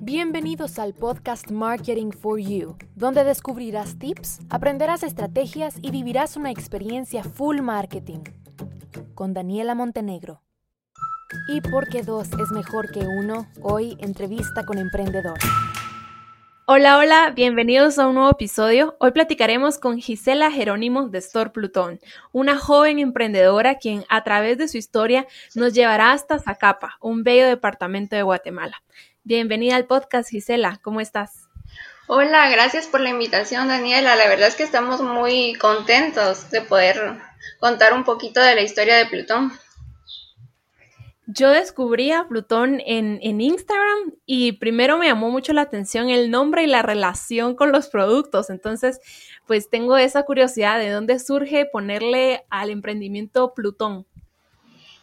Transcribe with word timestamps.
Bienvenidos 0.00 0.80
al 0.80 0.94
podcast 0.94 1.50
Marketing 1.50 2.10
for 2.10 2.40
You, 2.40 2.76
donde 2.96 3.22
descubrirás 3.22 3.96
tips, 3.96 4.40
aprenderás 4.50 5.04
estrategias 5.04 5.76
y 5.80 5.92
vivirás 5.92 6.36
una 6.36 6.50
experiencia 6.50 7.22
full 7.22 7.60
marketing. 7.60 8.24
Con 9.14 9.34
Daniela 9.34 9.76
Montenegro. 9.76 10.42
Y 11.48 11.60
porque 11.60 12.02
dos 12.02 12.28
es 12.32 12.50
mejor 12.50 12.90
que 12.90 13.00
uno, 13.00 13.46
hoy 13.62 13.96
entrevista 14.00 14.64
con 14.64 14.78
emprendedor. 14.78 15.38
Hola, 16.70 16.98
hola, 16.98 17.32
bienvenidos 17.34 17.98
a 17.98 18.08
un 18.08 18.16
nuevo 18.16 18.30
episodio. 18.30 18.96
Hoy 19.00 19.12
platicaremos 19.12 19.78
con 19.78 19.98
Gisela 19.98 20.50
Jerónimo 20.50 21.08
de 21.08 21.18
Store 21.18 21.48
Plutón, 21.48 21.98
una 22.32 22.58
joven 22.58 22.98
emprendedora 22.98 23.76
quien 23.76 24.04
a 24.10 24.22
través 24.22 24.58
de 24.58 24.68
su 24.68 24.76
historia 24.76 25.26
nos 25.54 25.72
llevará 25.72 26.12
hasta 26.12 26.38
Zacapa, 26.38 26.98
un 27.00 27.22
bello 27.22 27.46
departamento 27.46 28.16
de 28.16 28.22
Guatemala. 28.22 28.82
Bienvenida 29.24 29.76
al 29.76 29.86
podcast, 29.86 30.30
Gisela, 30.30 30.80
¿cómo 30.82 31.00
estás? 31.00 31.48
Hola, 32.06 32.48
gracias 32.48 32.86
por 32.86 33.00
la 33.00 33.10
invitación, 33.10 33.68
Daniela. 33.68 34.16
La 34.16 34.28
verdad 34.28 34.48
es 34.48 34.54
que 34.54 34.62
estamos 34.62 35.02
muy 35.02 35.54
contentos 35.54 36.50
de 36.50 36.62
poder 36.62 37.18
contar 37.60 37.92
un 37.92 38.04
poquito 38.04 38.40
de 38.40 38.54
la 38.54 38.62
historia 38.62 38.96
de 38.96 39.06
Plutón. 39.06 39.52
Yo 41.26 41.50
descubrí 41.50 42.10
a 42.10 42.26
Plutón 42.26 42.80
en, 42.86 43.20
Instagram 43.22 44.14
y 44.24 44.52
primero 44.52 44.96
me 44.96 45.08
llamó 45.08 45.30
mucho 45.30 45.52
la 45.52 45.60
atención 45.60 46.08
el 46.08 46.30
nombre 46.30 46.62
y 46.62 46.66
la 46.66 46.80
relación 46.80 47.54
con 47.54 47.70
los 47.70 47.88
productos. 47.88 48.48
Entonces, 48.48 48.98
pues 49.46 49.68
tengo 49.68 49.98
esa 49.98 50.22
curiosidad 50.22 50.78
de 50.78 50.88
dónde 50.88 51.18
surge 51.18 51.66
ponerle 51.66 52.46
al 52.48 52.70
emprendimiento 52.70 53.52
Plutón. 53.52 54.06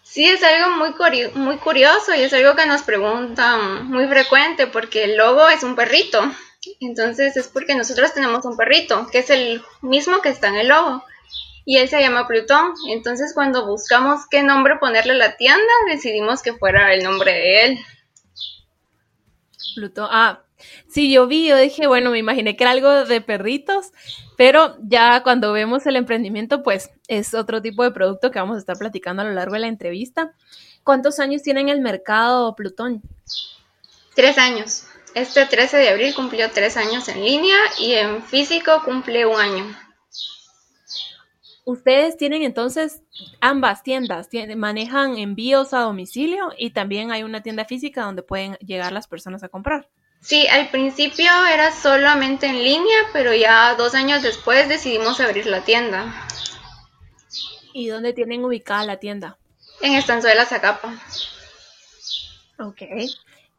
Sí, 0.05 0.23
es 0.23 0.44
algo 0.44 0.77
muy, 0.77 0.94
muy 1.34 1.58
curioso 1.58 2.14
y 2.14 2.22
es 2.22 2.32
algo 2.32 2.55
que 2.55 2.68
nos 2.68 2.84
preguntan 2.84 3.88
muy 3.88 4.08
frecuente 4.08 4.68
porque 4.68 5.04
el 5.04 5.18
logo 5.18 5.50
es 5.50 5.64
un 5.64 5.76
perrito. 5.76 6.22
Entonces 6.80 7.36
es 7.36 7.48
porque 7.48 7.73
nosotros 7.73 8.14
tenemos 8.14 8.45
un 8.45 8.56
perrito, 8.56 9.08
que 9.11 9.17
es 9.20 9.31
el 9.31 9.64
mismo 9.81 10.22
que 10.22 10.30
está 10.30 10.50
en 10.50 10.58
el 10.58 10.67
logo 10.67 11.03
y 11.66 11.78
él 11.78 11.89
se 11.89 12.00
llama 12.00 12.28
Plutón. 12.28 12.76
Entonces 12.88 13.33
cuando 13.33 13.66
buscamos 13.66 14.28
qué 14.30 14.44
nombre 14.44 14.78
ponerle 14.78 15.14
a 15.14 15.16
la 15.16 15.38
tienda, 15.38 15.73
decidimos 15.88 16.44
que 16.44 16.53
fuera 16.53 16.94
el 16.94 17.03
nombre 17.03 17.33
de 17.33 17.66
él. 17.66 17.80
Plutón, 19.73 20.08
ah, 20.11 20.45
sí, 20.88 21.11
yo 21.11 21.28
vi, 21.28 21.48
yo 21.48 21.58
dije, 21.58 21.88
bueno, 21.88 22.11
me 22.11 22.20
imaginé 22.20 22.56
que 22.56 22.64
era 22.64 22.72
algo 22.72 23.06
de 23.06 23.22
perritos, 23.22 23.92
pero 24.38 24.78
ya 24.81 25.23
cuando 25.23 25.53
vemos 25.53 25.86
el 25.86 25.95
emprendimiento, 25.95 26.64
pues 26.64 26.89
es 27.08 27.34
otro 27.34 27.61
tipo 27.61 27.84
de 27.84 27.92
producto 27.92 28.31
que 28.31 28.39
vamos 28.39 28.56
a 28.56 28.59
estar 28.59 28.78
platicando 28.78 29.22
a 29.22 29.26
lo 29.26 29.33
largo 29.33 29.53
de 29.53 29.61
la 29.61 29.67
entrevista. 29.67 30.33
¿Cuántos 30.83 31.20
años 31.20 31.42
tiene 31.42 31.61
en 31.61 31.70
el 31.70 31.81
mercado 31.81 32.56
Plutón? 32.56 33.02
Tres 34.16 34.38
años. 34.38 34.88
Este 35.16 35.45
13 35.45 35.78
de 35.78 35.89
abril 35.89 36.14
cumplió 36.14 36.52
tres 36.52 36.76
años 36.78 37.08
en 37.08 37.23
línea 37.23 37.58
y 37.80 37.94
en 37.94 38.22
físico 38.22 38.81
cumple 38.83 39.26
un 39.26 39.39
año. 39.39 39.66
Ustedes 41.64 42.16
tienen 42.16 42.44
entonces 42.44 43.02
ambas 43.42 43.81
tiendas, 43.81 44.30
manejan 44.56 45.17
envíos 45.17 45.73
a 45.73 45.80
domicilio 45.80 46.52
y 46.58 46.70
también 46.70 47.11
hay 47.11 47.23
una 47.23 47.42
tienda 47.42 47.66
física 47.66 48.03
donde 48.03 48.22
pueden 48.22 48.53
llegar 48.58 48.92
las 48.92 49.08
personas 49.08 49.42
a 49.42 49.50
comprar. 49.50 49.89
Sí, 50.26 50.48
al 50.48 50.70
principio 50.70 51.30
era 51.45 51.72
solamente 51.72 52.48
en 52.48 52.64
línea, 52.64 52.98
pero 53.14 53.31
ya 53.36 53.76
dos 53.76 53.94
años 53.94 54.23
después 54.23 54.67
decidimos 54.67 55.20
abrir 55.20 55.45
la 55.45 55.62
tienda. 55.62 56.12
¿Y 57.73 57.90
dónde 57.90 58.12
tienen 58.12 58.44
ubicada 58.44 58.84
la 58.86 58.98
tienda? 58.98 59.38
En 59.82 59.94
Estanzuela, 59.94 60.48
Zacapa. 60.48 60.95
Ok. 62.58 62.82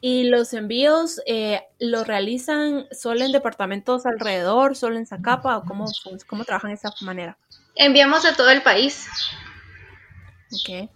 ¿Y 0.00 0.25
los 0.25 0.55
envíos 0.55 1.20
eh, 1.27 1.62
los 1.78 2.05
realizan 2.05 2.89
solo 2.91 3.25
en 3.25 3.30
departamentos 3.30 4.05
alrededor, 4.05 4.75
solo 4.75 4.97
en 4.97 5.06
Zacapa 5.06 5.58
o 5.58 5.62
cómo, 5.62 5.86
cómo 6.27 6.45
trabajan 6.45 6.70
de 6.70 6.75
esa 6.75 6.92
manera? 7.03 7.39
Enviamos 7.77 8.25
a 8.25 8.34
todo 8.34 8.51
el 8.51 8.63
país. 8.63 9.07
Ok. 10.51 10.90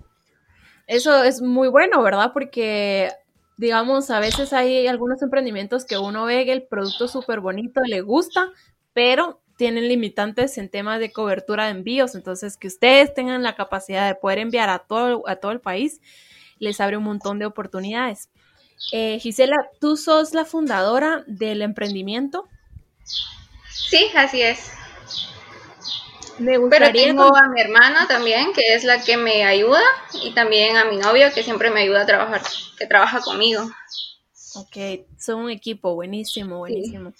Eso 0.88 1.22
es 1.22 1.40
muy 1.40 1.68
bueno, 1.68 2.02
¿verdad? 2.02 2.32
Porque, 2.32 3.12
digamos, 3.60 4.10
a 4.10 4.20
veces 4.20 4.54
hay 4.54 4.86
algunos 4.86 5.20
emprendimientos 5.20 5.84
que 5.84 5.98
uno 5.98 6.24
ve 6.24 6.46
que 6.46 6.52
el 6.52 6.62
producto 6.62 7.04
es 7.04 7.10
súper 7.10 7.40
bonito, 7.40 7.82
le 7.82 8.00
gusta, 8.00 8.48
pero 8.94 9.42
tienen 9.58 9.86
limitantes 9.86 10.56
en 10.56 10.70
temas 10.70 10.98
de 10.98 11.12
cobertura 11.12 11.66
de 11.66 11.72
envíos. 11.72 12.14
Entonces, 12.14 12.56
que 12.56 12.68
ustedes 12.68 13.12
tengan 13.12 13.42
la 13.42 13.56
capacidad 13.56 14.08
de 14.08 14.14
poder 14.14 14.38
enviar 14.38 14.70
a 14.70 14.78
todo, 14.78 15.28
a 15.28 15.36
todo 15.36 15.52
el 15.52 15.60
país, 15.60 16.00
les 16.58 16.80
abre 16.80 16.96
un 16.96 17.04
montón 17.04 17.38
de 17.38 17.44
oportunidades. 17.44 18.30
Eh, 18.92 19.18
Gisela, 19.20 19.58
¿tú 19.78 19.98
sos 19.98 20.32
la 20.32 20.46
fundadora 20.46 21.22
del 21.26 21.60
emprendimiento? 21.60 22.48
Sí, 23.68 24.06
así 24.16 24.40
es. 24.40 24.72
Me 26.40 26.56
gustaría 26.56 26.90
Pero 26.90 27.06
tengo 27.06 27.36
a 27.36 27.48
mi 27.48 27.60
hermana 27.60 28.08
también, 28.08 28.52
que 28.54 28.74
es 28.74 28.82
la 28.84 29.02
que 29.02 29.18
me 29.18 29.44
ayuda, 29.44 29.82
y 30.22 30.32
también 30.32 30.76
a 30.76 30.86
mi 30.86 30.96
novio, 30.96 31.28
que 31.34 31.42
siempre 31.42 31.70
me 31.70 31.82
ayuda 31.82 32.02
a 32.02 32.06
trabajar, 32.06 32.40
que 32.78 32.86
trabaja 32.86 33.20
conmigo. 33.20 33.62
Ok, 34.56 35.06
son 35.18 35.42
un 35.42 35.50
equipo, 35.50 35.94
buenísimo, 35.94 36.58
buenísimo. 36.58 37.12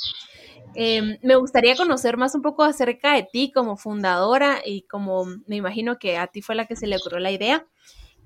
Em, 0.74 1.18
me 1.22 1.36
gustaría 1.36 1.76
conocer 1.76 2.16
más 2.16 2.34
un 2.34 2.42
poco 2.42 2.62
acerca 2.62 3.14
de 3.14 3.28
ti 3.30 3.52
como 3.52 3.76
fundadora 3.76 4.62
y 4.64 4.82
como 4.82 5.26
me 5.46 5.56
imagino 5.56 5.98
que 5.98 6.16
a 6.16 6.26
ti 6.28 6.40
fue 6.42 6.54
la 6.54 6.66
que 6.66 6.76
se 6.76 6.86
le 6.86 6.96
ocurrió 6.96 7.18
la 7.18 7.30
idea. 7.30 7.66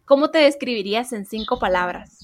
¿Cómo 0.04 0.30
te 0.30 0.38
describirías 0.38 1.12
en 1.12 1.26
cinco 1.26 1.58
palabras? 1.58 2.18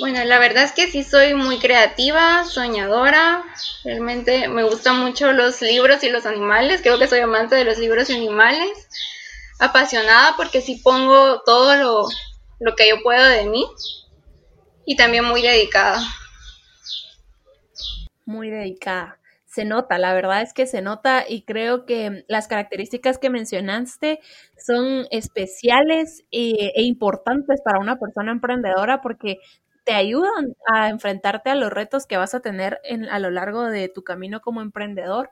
Bueno, 0.00 0.24
la 0.24 0.38
verdad 0.38 0.64
es 0.64 0.72
que 0.72 0.90
sí 0.90 1.04
soy 1.04 1.34
muy 1.34 1.58
creativa, 1.58 2.44
soñadora. 2.44 3.44
Realmente 3.84 4.48
me 4.48 4.64
gustan 4.64 4.98
mucho 4.98 5.32
los 5.32 5.62
libros 5.62 6.02
y 6.02 6.10
los 6.10 6.26
animales. 6.26 6.82
Creo 6.82 6.98
que 6.98 7.06
soy 7.06 7.20
amante 7.20 7.54
de 7.54 7.64
los 7.64 7.78
libros 7.78 8.10
y 8.10 8.14
animales. 8.14 8.88
Apasionada 9.58 10.34
porque 10.36 10.60
sí 10.60 10.80
pongo 10.82 11.40
todo 11.42 11.76
lo, 11.76 12.08
lo 12.58 12.74
que 12.74 12.88
yo 12.88 13.02
puedo 13.02 13.24
de 13.24 13.46
mí. 13.46 13.64
Y 14.84 14.96
también 14.96 15.24
muy 15.24 15.40
dedicada. 15.40 16.00
Muy 18.24 18.50
dedicada. 18.50 19.18
Se 19.46 19.64
nota, 19.64 19.98
la 19.98 20.12
verdad 20.12 20.42
es 20.42 20.52
que 20.52 20.66
se 20.66 20.82
nota 20.82 21.24
y 21.26 21.42
creo 21.42 21.86
que 21.86 22.26
las 22.28 22.46
características 22.46 23.16
que 23.16 23.30
mencionaste 23.30 24.20
son 24.58 25.06
especiales 25.10 26.24
e, 26.30 26.72
e 26.74 26.82
importantes 26.82 27.62
para 27.64 27.78
una 27.78 27.98
persona 27.98 28.32
emprendedora 28.32 29.00
porque 29.00 29.38
te 29.86 29.94
ayudan 29.94 30.56
a 30.66 30.90
enfrentarte 30.90 31.48
a 31.50 31.54
los 31.54 31.72
retos 31.72 32.06
que 32.06 32.16
vas 32.18 32.34
a 32.34 32.40
tener 32.40 32.80
en, 32.84 33.04
a 33.08 33.20
lo 33.20 33.30
largo 33.30 33.64
de 33.64 33.88
tu 33.88 34.02
camino 34.04 34.40
como 34.40 34.60
emprendedor. 34.60 35.30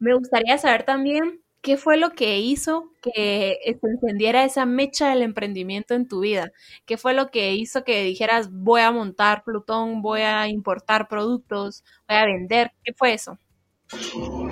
Me 0.00 0.14
gustaría 0.14 0.58
saber 0.58 0.84
también 0.84 1.42
qué 1.62 1.76
fue 1.76 1.98
lo 1.98 2.12
que 2.12 2.38
hizo 2.40 2.92
que 3.02 3.58
se 3.64 3.86
encendiera 3.86 4.44
esa 4.44 4.66
mecha 4.66 5.10
del 5.10 5.22
emprendimiento 5.22 5.94
en 5.94 6.08
tu 6.08 6.20
vida. 6.20 6.52
¿Qué 6.86 6.96
fue 6.98 7.14
lo 7.14 7.30
que 7.30 7.54
hizo 7.54 7.84
que 7.84 8.02
dijeras 8.04 8.50
voy 8.52 8.82
a 8.82 8.92
montar 8.92 9.44
Plutón, 9.44 10.02
voy 10.02 10.22
a 10.22 10.48
importar 10.48 11.08
productos, 11.08 11.84
voy 12.08 12.16
a 12.18 12.24
vender? 12.26 12.72
¿Qué 12.84 12.94
fue 12.94 13.14
eso? 13.14 13.38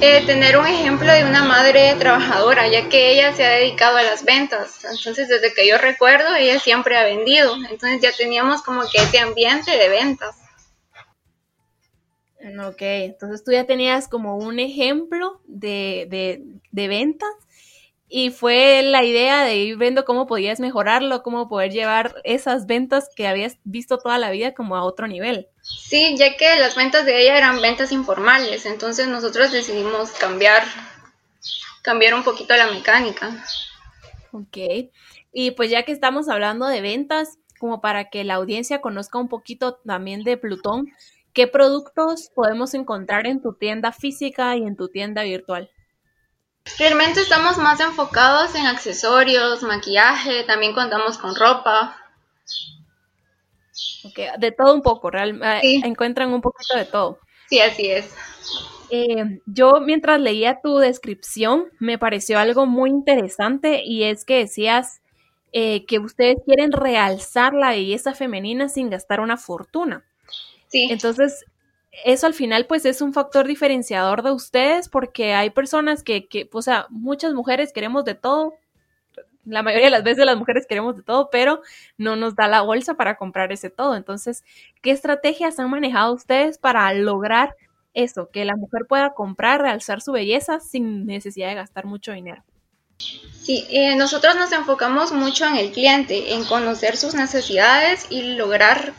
Eh, 0.00 0.24
tener 0.26 0.56
un 0.58 0.66
ejemplo 0.66 1.12
de 1.12 1.24
una 1.24 1.44
madre 1.44 1.94
trabajadora, 1.96 2.68
ya 2.68 2.88
que 2.88 3.12
ella 3.12 3.32
se 3.32 3.44
ha 3.44 3.50
dedicado 3.50 3.96
a 3.96 4.02
las 4.02 4.24
ventas. 4.24 4.84
Entonces, 4.84 5.28
desde 5.28 5.54
que 5.54 5.68
yo 5.68 5.78
recuerdo, 5.78 6.34
ella 6.34 6.58
siempre 6.58 6.96
ha 6.96 7.04
vendido. 7.04 7.54
Entonces, 7.70 8.00
ya 8.00 8.12
teníamos 8.16 8.62
como 8.62 8.82
que 8.82 8.98
ese 8.98 9.18
ambiente 9.18 9.70
de 9.70 9.88
ventas. 9.88 10.36
Ok, 12.66 12.80
entonces 12.80 13.44
tú 13.44 13.52
ya 13.52 13.64
tenías 13.64 14.08
como 14.08 14.36
un 14.36 14.58
ejemplo 14.58 15.40
de, 15.46 16.06
de, 16.08 16.42
de 16.70 16.88
ventas 16.88 17.28
y 18.08 18.30
fue 18.30 18.82
la 18.82 19.04
idea 19.04 19.44
de 19.44 19.56
ir 19.56 19.76
viendo 19.76 20.04
cómo 20.04 20.26
podías 20.26 20.60
mejorarlo, 20.60 21.22
cómo 21.22 21.48
poder 21.48 21.72
llevar 21.72 22.14
esas 22.24 22.66
ventas 22.66 23.10
que 23.14 23.26
habías 23.26 23.58
visto 23.64 23.98
toda 23.98 24.18
la 24.18 24.30
vida 24.30 24.54
como 24.54 24.76
a 24.76 24.84
otro 24.84 25.06
nivel. 25.06 25.48
Sí, 25.88 26.16
ya 26.16 26.36
que 26.36 26.56
las 26.56 26.76
ventas 26.76 27.04
de 27.04 27.22
ella 27.22 27.36
eran 27.36 27.60
ventas 27.60 27.92
informales, 27.92 28.66
entonces 28.66 29.08
nosotros 29.08 29.52
decidimos 29.52 30.10
cambiar, 30.12 30.64
cambiar 31.82 32.14
un 32.14 32.24
poquito 32.24 32.56
la 32.56 32.70
mecánica. 32.70 33.44
Ok, 34.32 34.56
y 35.32 35.50
pues 35.52 35.70
ya 35.70 35.84
que 35.84 35.92
estamos 35.92 36.28
hablando 36.28 36.66
de 36.66 36.80
ventas, 36.80 37.38
como 37.58 37.80
para 37.80 38.08
que 38.10 38.24
la 38.24 38.34
audiencia 38.34 38.80
conozca 38.80 39.18
un 39.18 39.28
poquito 39.28 39.76
también 39.86 40.24
de 40.24 40.36
Plutón, 40.36 40.92
¿qué 41.32 41.46
productos 41.46 42.30
podemos 42.34 42.74
encontrar 42.74 43.26
en 43.26 43.42
tu 43.42 43.54
tienda 43.54 43.92
física 43.92 44.56
y 44.56 44.62
en 44.62 44.76
tu 44.76 44.88
tienda 44.88 45.22
virtual? 45.22 45.70
Realmente 46.78 47.20
estamos 47.20 47.56
más 47.58 47.80
enfocados 47.80 48.54
en 48.54 48.66
accesorios, 48.66 49.62
maquillaje, 49.62 50.44
también 50.44 50.74
contamos 50.74 51.18
con 51.18 51.34
ropa. 51.34 51.96
Okay, 54.04 54.28
de 54.38 54.52
todo 54.52 54.74
un 54.74 54.82
poco, 54.82 55.10
realmente 55.10 55.66
eh, 55.66 55.80
encuentran 55.84 56.32
un 56.32 56.40
poquito 56.40 56.76
de 56.76 56.84
todo. 56.84 57.18
Sí, 57.48 57.60
así 57.60 57.90
es. 57.90 58.14
Eh, 58.90 59.40
yo 59.46 59.80
mientras 59.80 60.20
leía 60.20 60.60
tu 60.62 60.78
descripción 60.78 61.66
me 61.78 61.98
pareció 61.98 62.38
algo 62.38 62.66
muy 62.66 62.90
interesante 62.90 63.82
y 63.84 64.04
es 64.04 64.24
que 64.24 64.38
decías 64.38 65.02
eh, 65.52 65.84
que 65.86 65.98
ustedes 65.98 66.36
quieren 66.46 66.72
realzar 66.72 67.54
la 67.54 67.70
belleza 67.70 68.14
femenina 68.14 68.68
sin 68.68 68.90
gastar 68.90 69.20
una 69.20 69.36
fortuna. 69.36 70.04
Sí. 70.68 70.88
Entonces, 70.90 71.44
eso 72.04 72.26
al 72.26 72.34
final 72.34 72.66
pues 72.66 72.84
es 72.84 73.00
un 73.00 73.12
factor 73.12 73.46
diferenciador 73.46 74.22
de 74.22 74.32
ustedes 74.32 74.88
porque 74.88 75.34
hay 75.34 75.50
personas 75.50 76.02
que, 76.02 76.26
que, 76.26 76.48
o 76.52 76.62
sea, 76.62 76.86
muchas 76.90 77.34
mujeres 77.34 77.72
queremos 77.72 78.04
de 78.04 78.14
todo, 78.14 78.54
la 79.48 79.62
mayoría 79.62 79.86
de 79.86 79.90
las 79.90 80.04
veces 80.04 80.24
las 80.24 80.36
mujeres 80.36 80.66
queremos 80.66 80.96
de 80.96 81.02
todo, 81.02 81.30
pero 81.30 81.62
no 81.96 82.16
nos 82.16 82.34
da 82.36 82.48
la 82.48 82.62
bolsa 82.62 82.94
para 82.94 83.16
comprar 83.16 83.52
ese 83.52 83.70
todo. 83.70 83.96
Entonces, 83.96 84.44
¿qué 84.82 84.90
estrategias 84.90 85.58
han 85.58 85.70
manejado 85.70 86.14
ustedes 86.14 86.58
para 86.58 86.92
lograr 86.94 87.56
eso, 87.94 88.30
que 88.30 88.44
la 88.44 88.56
mujer 88.56 88.86
pueda 88.88 89.14
comprar, 89.14 89.60
realzar 89.60 90.00
su 90.00 90.12
belleza 90.12 90.60
sin 90.60 91.06
necesidad 91.06 91.48
de 91.48 91.54
gastar 91.56 91.86
mucho 91.86 92.12
dinero? 92.12 92.44
Sí, 92.98 93.66
eh, 93.70 93.96
nosotros 93.96 94.34
nos 94.36 94.52
enfocamos 94.52 95.12
mucho 95.12 95.46
en 95.46 95.56
el 95.56 95.72
cliente, 95.72 96.34
en 96.34 96.44
conocer 96.44 96.96
sus 96.96 97.14
necesidades 97.14 98.06
y 98.10 98.34
lograr 98.34 98.92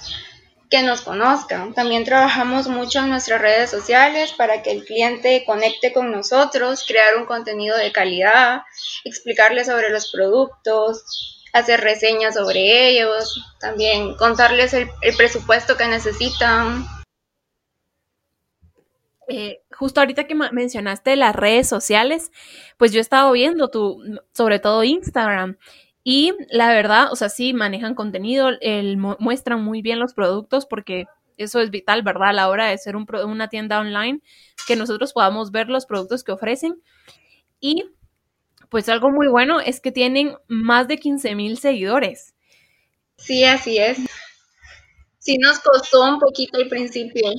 que 0.69 0.83
nos 0.83 1.01
conozcan. 1.01 1.73
También 1.73 2.03
trabajamos 2.03 2.67
mucho 2.67 2.99
en 2.99 3.09
nuestras 3.09 3.41
redes 3.41 3.71
sociales 3.71 4.33
para 4.33 4.61
que 4.61 4.71
el 4.71 4.85
cliente 4.85 5.43
conecte 5.45 5.91
con 5.91 6.11
nosotros, 6.11 6.85
crear 6.87 7.17
un 7.17 7.25
contenido 7.25 7.75
de 7.75 7.91
calidad, 7.91 8.61
explicarles 9.03 9.67
sobre 9.67 9.89
los 9.89 10.11
productos, 10.11 11.39
hacer 11.53 11.81
reseñas 11.81 12.35
sobre 12.35 12.89
ellos, 12.89 13.43
también 13.59 14.15
contarles 14.15 14.73
el, 14.73 14.89
presupuesto 15.17 15.75
que 15.75 15.87
necesitan. 15.87 16.85
Eh, 19.27 19.61
justo 19.71 19.99
ahorita 19.99 20.25
que 20.25 20.35
mencionaste 20.35 21.15
las 21.15 21.35
redes 21.35 21.67
sociales, 21.67 22.31
pues 22.77 22.91
yo 22.91 22.99
he 22.99 23.01
estado 23.01 23.31
viendo 23.31 23.69
tu, 23.69 23.99
sobre 24.33 24.59
todo 24.59 24.83
Instagram, 24.83 25.57
y 26.03 26.33
la 26.49 26.69
verdad, 26.69 27.11
o 27.11 27.15
sea, 27.15 27.29
sí 27.29 27.53
manejan 27.53 27.95
contenido, 27.95 28.49
el, 28.61 28.97
muestran 28.97 29.63
muy 29.63 29.81
bien 29.81 29.99
los 29.99 30.13
productos 30.13 30.65
porque 30.65 31.05
eso 31.37 31.59
es 31.59 31.69
vital, 31.71 32.03
¿verdad? 32.03 32.29
A 32.29 32.33
la 32.33 32.49
hora 32.49 32.67
de 32.67 32.77
ser 32.77 32.95
una 32.95 33.47
tienda 33.47 33.79
online, 33.79 34.21
que 34.67 34.75
nosotros 34.75 35.13
podamos 35.13 35.51
ver 35.51 35.69
los 35.69 35.85
productos 35.85 36.23
que 36.23 36.31
ofrecen. 36.33 36.81
Y 37.59 37.85
pues 38.69 38.89
algo 38.89 39.09
muy 39.09 39.27
bueno 39.27 39.59
es 39.59 39.79
que 39.79 39.91
tienen 39.91 40.35
más 40.47 40.87
de 40.87 40.97
15 40.97 41.35
mil 41.35 41.57
seguidores. 41.57 42.35
Sí, 43.17 43.43
así 43.43 43.77
es. 43.77 43.99
Sí 45.19 45.37
nos 45.37 45.59
costó 45.59 46.03
un 46.03 46.19
poquito 46.19 46.57
al 46.57 46.67
principio. 46.67 47.29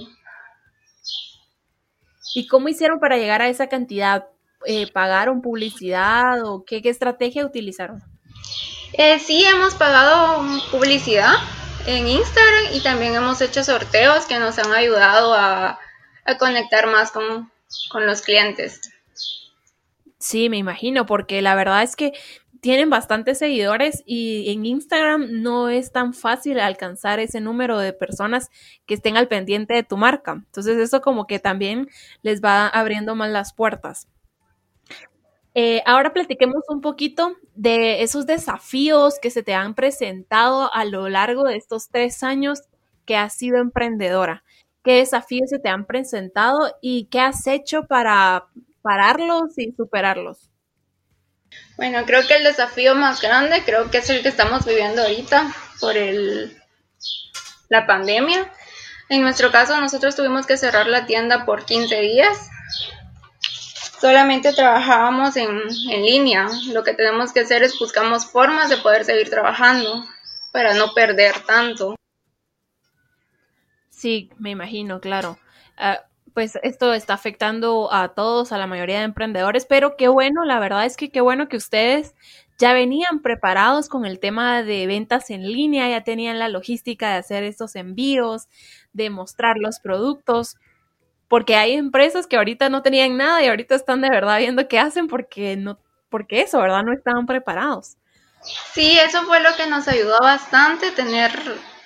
¿Y 2.34 2.46
cómo 2.46 2.68
hicieron 2.68 3.00
para 3.00 3.16
llegar 3.16 3.42
a 3.42 3.48
esa 3.48 3.68
cantidad? 3.68 4.28
Eh, 4.66 4.90
¿Pagaron 4.92 5.40
publicidad 5.40 6.44
o 6.44 6.64
qué 6.64 6.80
estrategia 6.84 7.46
utilizaron? 7.46 8.02
Eh, 8.92 9.18
sí, 9.18 9.44
hemos 9.44 9.74
pagado 9.74 10.42
publicidad 10.70 11.34
en 11.86 12.08
Instagram 12.08 12.74
y 12.74 12.80
también 12.80 13.14
hemos 13.14 13.40
hecho 13.40 13.62
sorteos 13.62 14.26
que 14.26 14.38
nos 14.38 14.58
han 14.58 14.72
ayudado 14.72 15.34
a, 15.34 15.78
conectar 16.38 16.86
más 16.86 17.10
con, 17.10 17.50
con 17.90 18.06
los 18.06 18.22
clientes. 18.22 18.80
Sí, 20.18 20.48
me 20.48 20.58
imagino, 20.58 21.06
porque 21.06 21.42
la 21.42 21.54
verdad 21.56 21.82
es 21.82 21.96
que 21.96 22.12
tienen 22.60 22.90
bastantes 22.90 23.38
seguidores 23.38 24.02
y 24.06 24.50
en 24.50 24.66
Instagram 24.66 25.42
no 25.42 25.70
es 25.70 25.92
tan 25.92 26.12
fácil 26.12 26.60
alcanzar 26.60 27.18
ese 27.20 27.40
número 27.40 27.78
de 27.78 27.92
personas 27.92 28.50
que 28.86 28.94
estén 28.94 29.16
al 29.16 29.28
pendiente 29.28 29.74
de 29.74 29.82
tu 29.82 29.96
marca. 29.96 30.32
Entonces 30.32 30.76
eso 30.76 31.00
como 31.00 31.26
que 31.26 31.38
también 31.38 31.88
les 32.22 32.42
va 32.42 32.68
abriendo 32.68 33.14
más 33.14 33.30
las 33.30 33.54
puertas. 33.54 34.08
Eh, 35.54 35.82
ahora 35.84 36.12
platiquemos 36.12 36.62
un 36.68 36.80
poquito 36.80 37.36
de 37.54 38.02
esos 38.02 38.26
desafíos 38.26 39.18
que 39.20 39.30
se 39.30 39.42
te 39.42 39.54
han 39.54 39.74
presentado 39.74 40.72
a 40.72 40.84
lo 40.84 41.08
largo 41.08 41.44
de 41.44 41.56
estos 41.56 41.88
tres 41.88 42.22
años 42.22 42.60
que 43.04 43.16
has 43.16 43.34
sido 43.34 43.58
emprendedora. 43.58 44.44
¿Qué 44.84 44.96
desafíos 44.96 45.50
se 45.50 45.58
te 45.58 45.68
han 45.68 45.86
presentado 45.86 46.76
y 46.80 47.06
qué 47.06 47.20
has 47.20 47.46
hecho 47.46 47.84
para 47.86 48.46
pararlos 48.82 49.58
y 49.58 49.72
superarlos? 49.72 50.50
Bueno, 51.76 52.04
creo 52.06 52.26
que 52.26 52.36
el 52.36 52.44
desafío 52.44 52.94
más 52.94 53.20
grande 53.20 53.62
creo 53.64 53.90
que 53.90 53.98
es 53.98 54.08
el 54.08 54.22
que 54.22 54.28
estamos 54.28 54.64
viviendo 54.64 55.02
ahorita 55.02 55.52
por 55.80 55.96
el, 55.96 56.56
la 57.68 57.86
pandemia. 57.86 58.50
En 59.08 59.22
nuestro 59.22 59.50
caso, 59.50 59.78
nosotros 59.80 60.14
tuvimos 60.14 60.46
que 60.46 60.56
cerrar 60.56 60.86
la 60.86 61.06
tienda 61.06 61.44
por 61.44 61.64
15 61.64 62.00
días 62.00 62.50
solamente 64.00 64.52
trabajábamos 64.52 65.36
en, 65.36 65.48
en, 65.90 66.02
línea. 66.02 66.48
Lo 66.72 66.82
que 66.82 66.94
tenemos 66.94 67.32
que 67.32 67.40
hacer 67.40 67.62
es 67.62 67.78
buscamos 67.78 68.26
formas 68.26 68.70
de 68.70 68.78
poder 68.78 69.04
seguir 69.04 69.28
trabajando 69.28 70.04
para 70.52 70.74
no 70.74 70.94
perder 70.94 71.34
tanto. 71.46 71.96
Sí, 73.90 74.30
me 74.38 74.50
imagino, 74.50 75.00
claro. 75.00 75.38
Ah, 75.76 76.04
pues 76.32 76.58
esto 76.62 76.94
está 76.94 77.14
afectando 77.14 77.92
a 77.92 78.14
todos, 78.14 78.52
a 78.52 78.58
la 78.58 78.66
mayoría 78.66 78.98
de 78.98 79.04
emprendedores, 79.04 79.66
pero 79.66 79.96
qué 79.96 80.08
bueno, 80.08 80.44
la 80.44 80.58
verdad 80.58 80.86
es 80.86 80.96
que 80.96 81.10
qué 81.10 81.20
bueno 81.20 81.48
que 81.48 81.56
ustedes 81.56 82.14
ya 82.58 82.72
venían 82.72 83.20
preparados 83.20 83.88
con 83.88 84.06
el 84.06 84.20
tema 84.20 84.62
de 84.62 84.86
ventas 84.86 85.30
en 85.30 85.50
línea, 85.50 85.88
ya 85.88 86.04
tenían 86.04 86.38
la 86.38 86.48
logística 86.48 87.10
de 87.10 87.18
hacer 87.18 87.42
estos 87.42 87.74
envíos, 87.74 88.48
de 88.92 89.10
mostrar 89.10 89.56
los 89.58 89.80
productos 89.80 90.56
porque 91.30 91.54
hay 91.54 91.74
empresas 91.74 92.26
que 92.26 92.36
ahorita 92.36 92.68
no 92.70 92.82
tenían 92.82 93.16
nada 93.16 93.40
y 93.40 93.46
ahorita 93.46 93.76
están 93.76 94.00
de 94.00 94.10
verdad 94.10 94.38
viendo 94.38 94.66
qué 94.66 94.80
hacen 94.80 95.06
porque 95.06 95.56
no, 95.56 95.78
porque 96.08 96.40
eso, 96.42 96.58
¿verdad? 96.58 96.82
No 96.82 96.92
estaban 96.92 97.24
preparados. 97.24 97.96
Sí, 98.72 98.98
eso 98.98 99.22
fue 99.22 99.38
lo 99.38 99.50
que 99.56 99.68
nos 99.68 99.86
ayudó 99.86 100.18
bastante 100.18 100.90
tener 100.90 101.30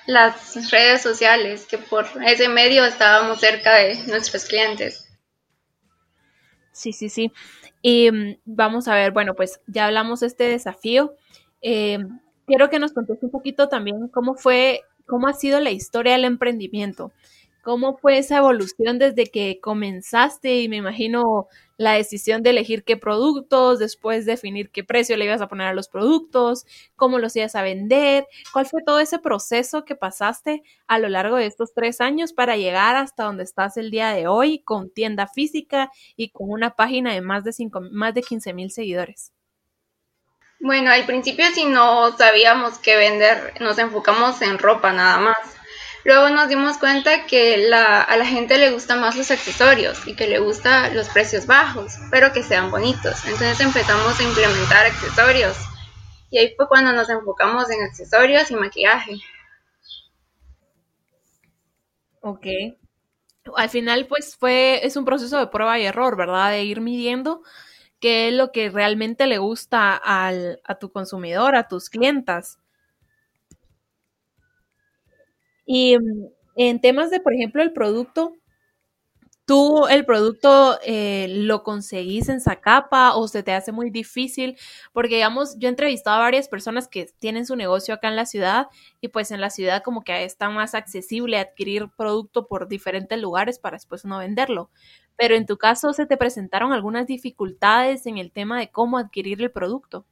las 0.07 0.71
redes 0.71 1.03
sociales, 1.03 1.67
que 1.67 1.77
por 1.77 2.07
ese 2.27 2.49
medio 2.49 2.87
estábamos 2.87 3.41
cerca 3.41 3.75
de 3.75 4.03
nuestros 4.07 4.47
clientes. 4.47 5.11
Sí, 6.73 6.95
sí, 6.95 7.11
sí. 7.11 7.31
Y 7.83 8.11
mm, 8.11 8.39
vamos 8.47 8.89
a 8.89 8.95
ver, 8.95 9.13
bueno, 9.13 9.35
pues 9.35 9.61
ya 9.67 9.85
hablamos 9.85 10.21
de 10.21 10.29
este 10.29 10.45
desafío. 10.45 11.17
Eh, 11.61 11.99
quiero 12.47 12.71
que 12.71 12.79
nos 12.79 12.95
contes 12.95 13.19
un 13.21 13.31
poquito 13.31 13.69
también 13.69 14.09
cómo 14.09 14.37
fue, 14.37 14.81
cómo 15.07 15.29
ha 15.29 15.35
sido 15.35 15.61
la 15.61 15.71
historia 15.71 16.13
del 16.13 16.25
emprendimiento. 16.25 17.13
¿Cómo 17.65 17.97
fue 17.97 18.19
esa 18.19 18.37
evolución 18.37 18.99
desde 18.99 19.25
que 19.31 19.59
comenzaste 19.59 20.61
y 20.61 20.69
me 20.69 20.77
imagino 20.77 21.49
la 21.79 21.95
decisión 21.95 22.43
de 22.43 22.51
elegir 22.51 22.85
qué 22.85 22.99
productos, 22.99 23.79
después 23.79 24.27
definir 24.27 24.71
qué 24.71 24.85
precio 24.85 25.17
le 25.17 25.25
ibas 25.25 25.41
a 25.41 25.49
poner 25.49 25.69
a 25.69 25.73
los 25.73 25.89
productos, 25.89 26.67
cómo 26.95 27.19
los 27.19 27.35
ibas 27.37 27.55
a 27.55 27.63
vender? 27.63 28.27
¿Cuál 28.53 28.67
fue 28.67 28.83
todo 28.85 29.01
ese 29.01 29.19
proceso 29.19 29.87
que 29.87 29.97
pasaste 29.97 30.63
a 30.87 30.99
lo 30.99 31.09
largo 31.09 31.37
de 31.37 31.47
estos 31.47 31.73
tres 31.73 32.03
años 32.03 32.35
para 32.35 32.59
llegar 32.59 32.97
hasta 32.97 33.25
donde 33.25 33.45
estás 33.45 33.79
el 33.79 33.91
día 33.91 34.11
de 34.11 34.27
hoy 34.27 34.59
con 34.59 34.91
tienda 34.91 35.27
física 35.27 35.91
y 36.17 36.29
con 36.29 36.51
una 36.51 36.77
página 36.77 37.15
de 37.15 37.23
más 37.23 37.45
de, 37.45 37.55
cinco, 37.55 37.81
más 37.81 38.13
de 38.13 38.21
15 38.21 38.53
mil 38.53 38.71
seguidores? 38.71 39.33
Bueno, 40.61 40.91
al 40.91 41.07
principio 41.07 41.47
si 41.55 41.65
no 41.65 42.15
sabíamos 42.19 42.79
qué 42.79 42.97
vender, 42.97 43.55
nos 43.61 43.79
enfocamos 43.79 44.43
en 44.43 44.59
ropa 44.59 44.93
nada 44.93 45.19
más 45.19 45.54
Luego 46.05 46.29
nos 46.29 46.49
dimos 46.49 46.77
cuenta 46.77 47.27
que 47.27 47.67
a 47.75 48.17
la 48.17 48.27
gente 48.27 48.59
le 48.59 48.71
gustan 48.71 49.01
más 49.01 49.17
los 49.17 49.31
accesorios 49.31 50.07
y 50.07 50.15
que 50.15 50.29
le 50.29 50.39
gustan 50.39 50.95
los 50.95 51.09
precios 51.09 51.47
bajos, 51.47 51.95
pero 52.11 52.33
que 52.33 52.43
sean 52.43 52.71
bonitos. 52.71 53.25
Entonces 53.25 53.59
empezamos 53.61 54.21
a 54.21 54.23
implementar 54.23 54.87
accesorios 54.87 55.57
y 56.31 56.39
ahí 56.39 56.53
fue 56.57 56.67
cuando 56.69 56.93
nos 56.93 57.09
enfocamos 57.09 57.71
en 57.71 57.83
accesorios 57.83 58.51
y 58.51 58.57
maquillaje. 58.57 59.17
Ok. 62.21 62.47
Al 63.57 63.69
final, 63.69 64.07
pues 64.07 64.37
fue, 64.37 64.85
es 64.85 64.97
un 64.97 65.05
proceso 65.05 65.39
de 65.39 65.47
prueba 65.47 65.79
y 65.79 65.85
error, 65.85 66.17
¿verdad? 66.17 66.51
De 66.51 66.65
ir 66.65 66.81
midiendo 66.81 67.43
qué 68.01 68.29
es 68.29 68.35
lo 68.35 68.51
que 68.51 68.69
realmente 68.69 69.27
le 69.27 69.39
gusta 69.39 69.95
al, 69.95 70.61
a 70.65 70.75
tu 70.75 70.91
consumidor, 70.91 71.55
a 71.55 71.69
tus 71.69 71.89
clientas. 71.89 72.59
Y 75.67 75.99
mm, 75.99 76.27
en 76.57 76.81
temas 76.81 77.11
de, 77.11 77.21
por 77.21 77.35
ejemplo, 77.35 77.63
el 77.63 77.73
producto, 77.73 78.35
¿tú 79.47 79.87
el 79.89 80.07
producto 80.07 80.79
eh, 80.87 81.27
lo 81.31 81.63
conseguís 81.63 82.29
en 82.31 82.41
Zacapa 82.41 83.15
o 83.17 83.29
se 83.29 83.43
te 83.43 83.53
hace 83.53 83.73
muy 83.73 83.91
difícil? 83.91 84.57
Porque, 84.93 85.17
digamos, 85.17 85.59
yo 85.59 85.69
he 85.69 85.71
entrevistado 85.71 86.17
a 86.17 86.21
varias 86.21 86.49
personas 86.49 86.89
que 86.89 87.07
tienen 87.19 87.45
su 87.47 87.57
negocio 87.57 87.95
acá 87.95 88.09
en 88.09 88.17
la 88.17 88.27
ciudad 88.27 88.69
y 89.01 89.09
pues 89.09 89.31
en 89.31 89.41
la 89.41 89.51
ciudad 89.51 89.83
como 89.83 90.03
que 90.05 90.25
está 90.25 90.49
más 90.51 90.75
accesible 90.75 91.39
adquirir 91.39 91.89
producto 91.97 92.47
por 92.47 92.69
diferentes 92.69 93.21
lugares 93.21 93.59
para 93.59 93.77
después 93.77 94.05
no 94.05 94.19
venderlo. 94.19 94.71
Pero 95.17 95.35
en 95.37 95.47
tu 95.47 95.59
caso, 95.59 95.93
¿se 95.93 96.07
te 96.07 96.17
presentaron 96.17 96.73
algunas 96.73 97.07
dificultades 97.07 98.07
en 98.07 98.19
el 98.19 98.33
tema 98.33 98.59
de 98.59 98.71
cómo 98.71 98.99
adquirir 98.99 99.43
el 99.43 99.51
producto? 99.53 100.07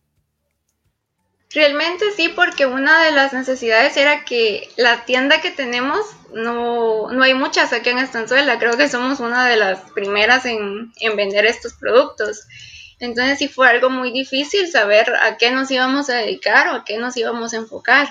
Realmente 1.54 2.06
sí, 2.16 2.30
porque 2.30 2.64
una 2.64 3.04
de 3.04 3.12
las 3.12 3.32
necesidades 3.32 3.97
era 3.97 4.25
que 4.25 4.68
la 4.76 5.04
tienda 5.04 5.40
que 5.42 5.50
tenemos 5.50 6.00
no, 6.32 7.11
no 7.11 7.23
hay 7.23 7.35
muchas 7.35 7.73
aquí 7.73 7.90
en 7.90 7.99
Estanzuela. 7.99 8.59
Creo 8.59 8.76
que 8.76 8.88
somos 8.88 9.21
una 9.21 9.47
de 9.47 9.56
las 9.56 9.80
primeras 9.90 10.47
en, 10.47 10.92
en 11.00 11.16
vender 11.16 11.44
estos 11.44 11.75
productos. 11.75 12.47
Entonces 13.00 13.38
sí 13.38 13.49
fue 13.49 13.68
algo 13.68 13.90
muy 13.90 14.12
difícil 14.12 14.68
saber 14.68 15.12
a 15.23 15.37
qué 15.37 15.50
nos 15.50 15.71
íbamos 15.71 16.09
a 16.09 16.16
dedicar 16.16 16.68
o 16.68 16.76
a 16.76 16.85
qué 16.85 16.97
nos 16.97 17.16
íbamos 17.16 17.52
a 17.52 17.59
enfocar. 17.59 18.09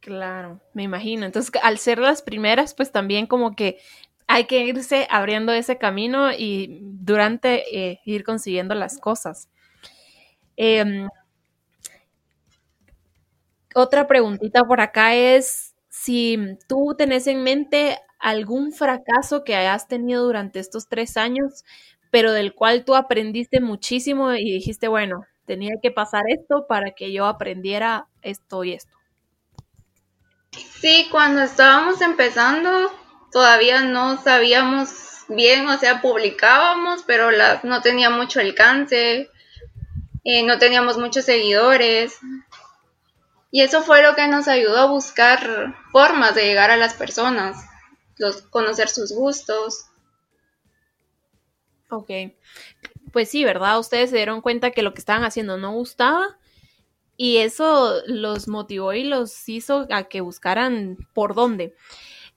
Claro, 0.00 0.60
me 0.74 0.84
imagino. 0.84 1.26
Entonces, 1.26 1.52
al 1.62 1.78
ser 1.78 1.98
las 1.98 2.22
primeras, 2.22 2.74
pues 2.74 2.92
también 2.92 3.26
como 3.26 3.56
que 3.56 3.78
hay 4.26 4.44
que 4.44 4.60
irse 4.60 5.06
abriendo 5.10 5.52
ese 5.52 5.76
camino 5.76 6.32
y 6.32 6.78
durante 6.82 7.64
eh, 7.76 8.00
ir 8.04 8.24
consiguiendo 8.24 8.74
las 8.74 8.98
cosas. 8.98 9.48
Em, 10.56 11.08
otra 13.74 14.06
preguntita 14.06 14.64
por 14.64 14.80
acá 14.80 15.14
es 15.14 15.74
si 15.88 16.38
tú 16.68 16.94
tenés 16.96 17.26
en 17.26 17.42
mente 17.42 17.98
algún 18.18 18.72
fracaso 18.72 19.44
que 19.44 19.56
hayas 19.56 19.88
tenido 19.88 20.24
durante 20.24 20.58
estos 20.60 20.88
tres 20.88 21.16
años, 21.16 21.64
pero 22.10 22.32
del 22.32 22.54
cual 22.54 22.84
tú 22.84 22.94
aprendiste 22.94 23.60
muchísimo 23.60 24.32
y 24.34 24.52
dijiste, 24.52 24.88
bueno, 24.88 25.24
tenía 25.46 25.74
que 25.82 25.90
pasar 25.90 26.24
esto 26.28 26.66
para 26.68 26.92
que 26.92 27.12
yo 27.12 27.26
aprendiera 27.26 28.06
esto 28.22 28.64
y 28.64 28.74
esto. 28.74 28.96
Sí, 30.80 31.08
cuando 31.10 31.42
estábamos 31.42 32.00
empezando, 32.00 32.90
todavía 33.32 33.82
no 33.82 34.20
sabíamos 34.20 34.90
bien, 35.28 35.68
o 35.68 35.78
sea, 35.78 36.00
publicábamos, 36.00 37.02
pero 37.06 37.30
no 37.62 37.82
tenía 37.82 38.10
mucho 38.10 38.40
alcance, 38.40 39.30
eh, 40.24 40.42
no 40.42 40.58
teníamos 40.58 40.98
muchos 40.98 41.24
seguidores. 41.24 42.18
Y 43.50 43.62
eso 43.62 43.82
fue 43.82 44.02
lo 44.02 44.14
que 44.14 44.28
nos 44.28 44.48
ayudó 44.48 44.78
a 44.78 44.86
buscar 44.86 45.74
formas 45.90 46.34
de 46.34 46.44
llegar 46.44 46.70
a 46.70 46.76
las 46.76 46.94
personas, 46.94 47.56
los, 48.16 48.42
conocer 48.42 48.88
sus 48.88 49.12
gustos. 49.12 49.86
Ok, 51.90 52.10
pues 53.12 53.28
sí, 53.28 53.44
¿verdad? 53.44 53.80
Ustedes 53.80 54.10
se 54.10 54.16
dieron 54.16 54.40
cuenta 54.40 54.70
que 54.70 54.82
lo 54.82 54.94
que 54.94 55.00
estaban 55.00 55.24
haciendo 55.24 55.56
no 55.56 55.72
gustaba 55.72 56.38
y 57.16 57.38
eso 57.38 58.00
los 58.06 58.48
motivó 58.48 58.92
y 58.92 59.04
los 59.04 59.48
hizo 59.48 59.86
a 59.90 60.04
que 60.04 60.20
buscaran 60.20 60.96
por 61.12 61.34
dónde. 61.34 61.74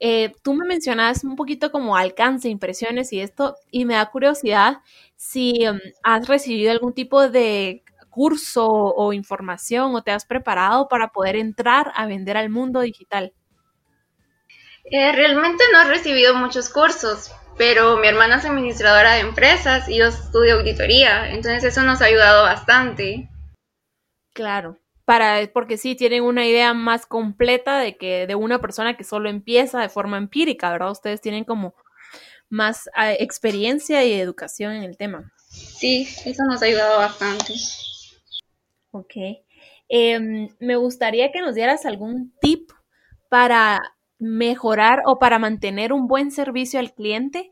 Eh, 0.05 0.33
tú 0.43 0.53
me 0.53 0.67
mencionabas 0.67 1.23
un 1.23 1.37
poquito 1.37 1.71
como 1.71 1.95
alcance, 1.95 2.49
impresiones 2.49 3.13
y 3.13 3.21
esto, 3.21 3.55
y 3.71 3.85
me 3.85 3.93
da 3.93 4.11
curiosidad 4.11 4.79
si 5.15 5.65
um, 5.65 5.79
has 6.03 6.27
recibido 6.27 6.73
algún 6.73 6.93
tipo 6.93 7.29
de 7.29 7.85
curso 8.09 8.67
o 8.67 9.13
información 9.13 9.95
o 9.95 10.03
te 10.03 10.11
has 10.11 10.25
preparado 10.25 10.89
para 10.89 11.07
poder 11.07 11.37
entrar 11.37 11.93
a 11.95 12.05
vender 12.05 12.35
al 12.35 12.49
mundo 12.49 12.81
digital. 12.81 13.31
Eh, 14.91 15.13
realmente 15.13 15.63
no 15.71 15.83
he 15.83 15.85
recibido 15.85 16.35
muchos 16.35 16.69
cursos, 16.69 17.31
pero 17.57 17.95
mi 17.95 18.09
hermana 18.09 18.35
es 18.35 18.45
administradora 18.45 19.13
de 19.13 19.21
empresas 19.21 19.87
y 19.87 19.99
yo 19.99 20.07
estudio 20.07 20.55
auditoría, 20.55 21.29
entonces 21.29 21.63
eso 21.63 21.81
nos 21.83 22.01
ha 22.01 22.07
ayudado 22.07 22.43
bastante. 22.43 23.29
Claro 24.33 24.82
para, 25.05 25.51
porque 25.53 25.77
sí 25.77 25.95
tienen 25.95 26.23
una 26.23 26.45
idea 26.45 26.73
más 26.73 27.05
completa 27.05 27.79
de 27.79 27.97
que 27.97 28.27
de 28.27 28.35
una 28.35 28.61
persona 28.61 28.95
que 28.95 29.03
solo 29.03 29.29
empieza 29.29 29.81
de 29.81 29.89
forma 29.89 30.17
empírica, 30.17 30.71
¿verdad? 30.71 30.91
Ustedes 30.91 31.21
tienen 31.21 31.43
como 31.43 31.75
más 32.49 32.89
ah, 32.95 33.11
experiencia 33.13 34.03
y 34.05 34.13
educación 34.13 34.73
en 34.73 34.83
el 34.83 34.97
tema. 34.97 35.31
Sí, 35.49 36.07
eso 36.25 36.43
nos 36.49 36.61
ha 36.61 36.65
ayudado 36.65 36.99
bastante. 36.99 37.53
Ok. 38.91 39.13
Em, 39.89 40.49
me 40.59 40.75
gustaría 40.75 41.31
que 41.31 41.41
nos 41.41 41.55
dieras 41.55 41.85
algún 41.85 42.33
tip 42.39 42.71
para 43.29 43.79
mejorar 44.19 45.01
o 45.05 45.19
para 45.19 45.39
mantener 45.39 45.91
un 45.91 46.07
buen 46.07 46.31
servicio 46.31 46.79
al 46.79 46.93
cliente 46.93 47.51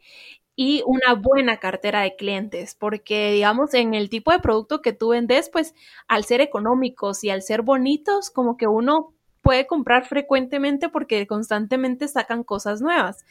y 0.64 0.84
una 0.86 1.16
buena 1.16 1.58
cartera 1.58 2.02
de 2.02 2.16
clientes, 2.16 2.76
porque 2.76 3.32
digamos 3.32 3.74
en 3.74 3.96
el 3.96 4.12
tipo 4.12 4.32
de 4.32 4.38
producto 4.38 4.80
que 4.80 4.94
tú 4.94 5.10
vendes, 5.10 5.50
pues 5.50 5.74
al 6.08 6.24
ser 6.24 6.40
económicos 6.40 7.24
y 7.24 7.32
al 7.32 7.42
ser 7.42 7.64
bonitos, 7.64 8.30
como 8.30 8.58
que 8.58 8.68
uno 8.68 9.16
puede 9.42 9.66
comprar 9.66 10.06
frecuentemente 10.06 10.88
porque 10.88 11.26
constantemente 11.26 12.08
sacan 12.08 12.44
cosas 12.44 12.80
nuevas. 12.80 13.26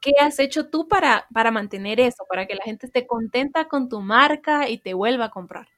¿Qué 0.00 0.14
has 0.20 0.40
hecho 0.40 0.68
tú 0.68 0.88
para, 0.88 1.28
para 1.32 1.52
mantener 1.52 2.00
eso, 2.00 2.24
para 2.28 2.48
que 2.48 2.56
la 2.56 2.64
gente 2.64 2.86
esté 2.86 3.06
contenta 3.06 3.68
con 3.68 3.88
tu 3.88 4.00
marca 4.00 4.68
y 4.68 4.78
te 4.78 4.94
vuelva 4.94 5.26
a 5.26 5.30
comprar? 5.30 5.68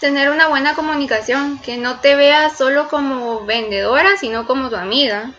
Tener 0.00 0.28
una 0.28 0.48
buena 0.48 0.74
comunicación, 0.74 1.58
que 1.60 1.78
no 1.78 2.00
te 2.00 2.14
vea 2.14 2.50
solo 2.50 2.88
como 2.90 3.46
vendedora, 3.46 4.18
sino 4.18 4.46
como 4.46 4.68
tu 4.68 4.76
amiga 4.76 5.32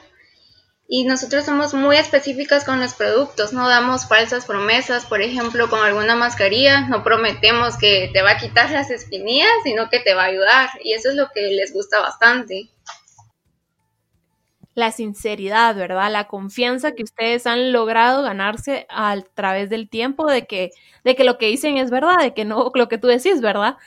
y 0.88 1.06
nosotros 1.06 1.46
somos 1.46 1.74
muy 1.74 1.96
específicas 1.96 2.66
con 2.66 2.80
los 2.80 2.94
productos, 2.94 3.54
no 3.54 3.68
damos 3.68 4.08
falsas 4.08 4.46
promesas, 4.46 5.06
por 5.06 5.22
ejemplo, 5.22 5.70
con 5.70 5.80
alguna 5.80 6.16
mascarilla, 6.16 6.82
no 6.82 7.04
prometemos 7.04 7.78
que 7.78 8.10
te 8.14 8.22
va 8.22 8.32
a 8.32 8.38
quitar 8.38 8.70
las 8.72 8.92
espinillas, 8.92 9.50
sino 9.64 9.90
que 9.90 10.00
te 10.00 10.14
va 10.14 10.24
a 10.24 10.28
ayudar 10.28 10.70
y 10.84 10.94
eso 10.94 11.10
es 11.10 11.16
lo 11.16 11.30
que 11.34 11.42
les 11.42 11.74
gusta 11.74 12.00
bastante. 12.00 12.70
La 14.76 14.92
sinceridad, 14.92 15.76
¿verdad? 15.76 16.12
La 16.12 16.28
confianza 16.28 16.94
que 16.94 17.04
ustedes 17.04 17.46
han 17.46 17.72
logrado 17.72 18.24
ganarse 18.24 18.88
a 18.90 19.22
través 19.36 19.70
del 19.70 19.88
tiempo 19.88 20.26
de 20.26 20.48
que, 20.48 20.72
de 21.04 21.16
que 21.16 21.24
lo 21.24 21.38
que 21.38 21.46
dicen 21.46 21.78
es 21.78 21.92
verdad, 21.92 22.18
de 22.20 22.34
que 22.34 22.44
no 22.44 22.72
lo 22.74 22.88
que 22.88 22.98
tú 22.98 23.08
decís, 23.08 23.40
¿verdad? 23.40 23.78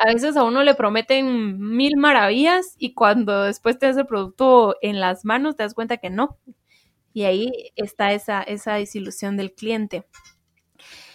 A 0.00 0.06
veces 0.06 0.36
a 0.38 0.44
uno 0.44 0.62
le 0.62 0.74
prometen 0.74 1.58
mil 1.58 1.98
maravillas 1.98 2.74
y 2.78 2.94
cuando 2.94 3.42
después 3.42 3.78
te 3.78 3.84
das 3.84 3.98
el 3.98 4.06
producto 4.06 4.76
en 4.80 4.98
las 4.98 5.26
manos 5.26 5.56
te 5.56 5.62
das 5.62 5.74
cuenta 5.74 5.98
que 5.98 6.08
no. 6.08 6.38
Y 7.12 7.24
ahí 7.24 7.52
está 7.76 8.12
esa, 8.14 8.42
esa 8.42 8.74
desilusión 8.74 9.36
del 9.36 9.52
cliente. 9.52 10.06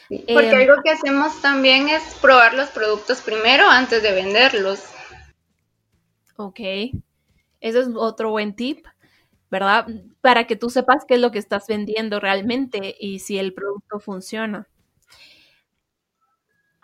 porque 0.07 0.51
em, 0.51 0.69
algo 0.69 0.83
que 0.83 0.91
hacemos 0.91 1.41
también 1.41 1.89
es 1.89 2.03
probar 2.21 2.53
los 2.53 2.69
productos 2.69 3.21
primero 3.21 3.67
antes 3.67 4.03
de 4.03 4.11
venderlos. 4.11 4.83
Ok, 6.37 6.59
eso 7.61 7.79
es 7.79 7.87
otro 7.95 8.29
buen 8.29 8.55
tip, 8.55 8.85
¿verdad? 9.49 9.87
Para 10.21 10.45
que 10.45 10.55
tú 10.55 10.69
sepas 10.69 11.05
qué 11.07 11.15
es 11.15 11.21
lo 11.21 11.31
que 11.31 11.39
estás 11.39 11.65
vendiendo 11.67 12.19
realmente 12.19 12.95
y 12.99 13.17
si 13.17 13.39
el 13.39 13.55
producto 13.55 13.99
funciona 13.99 14.67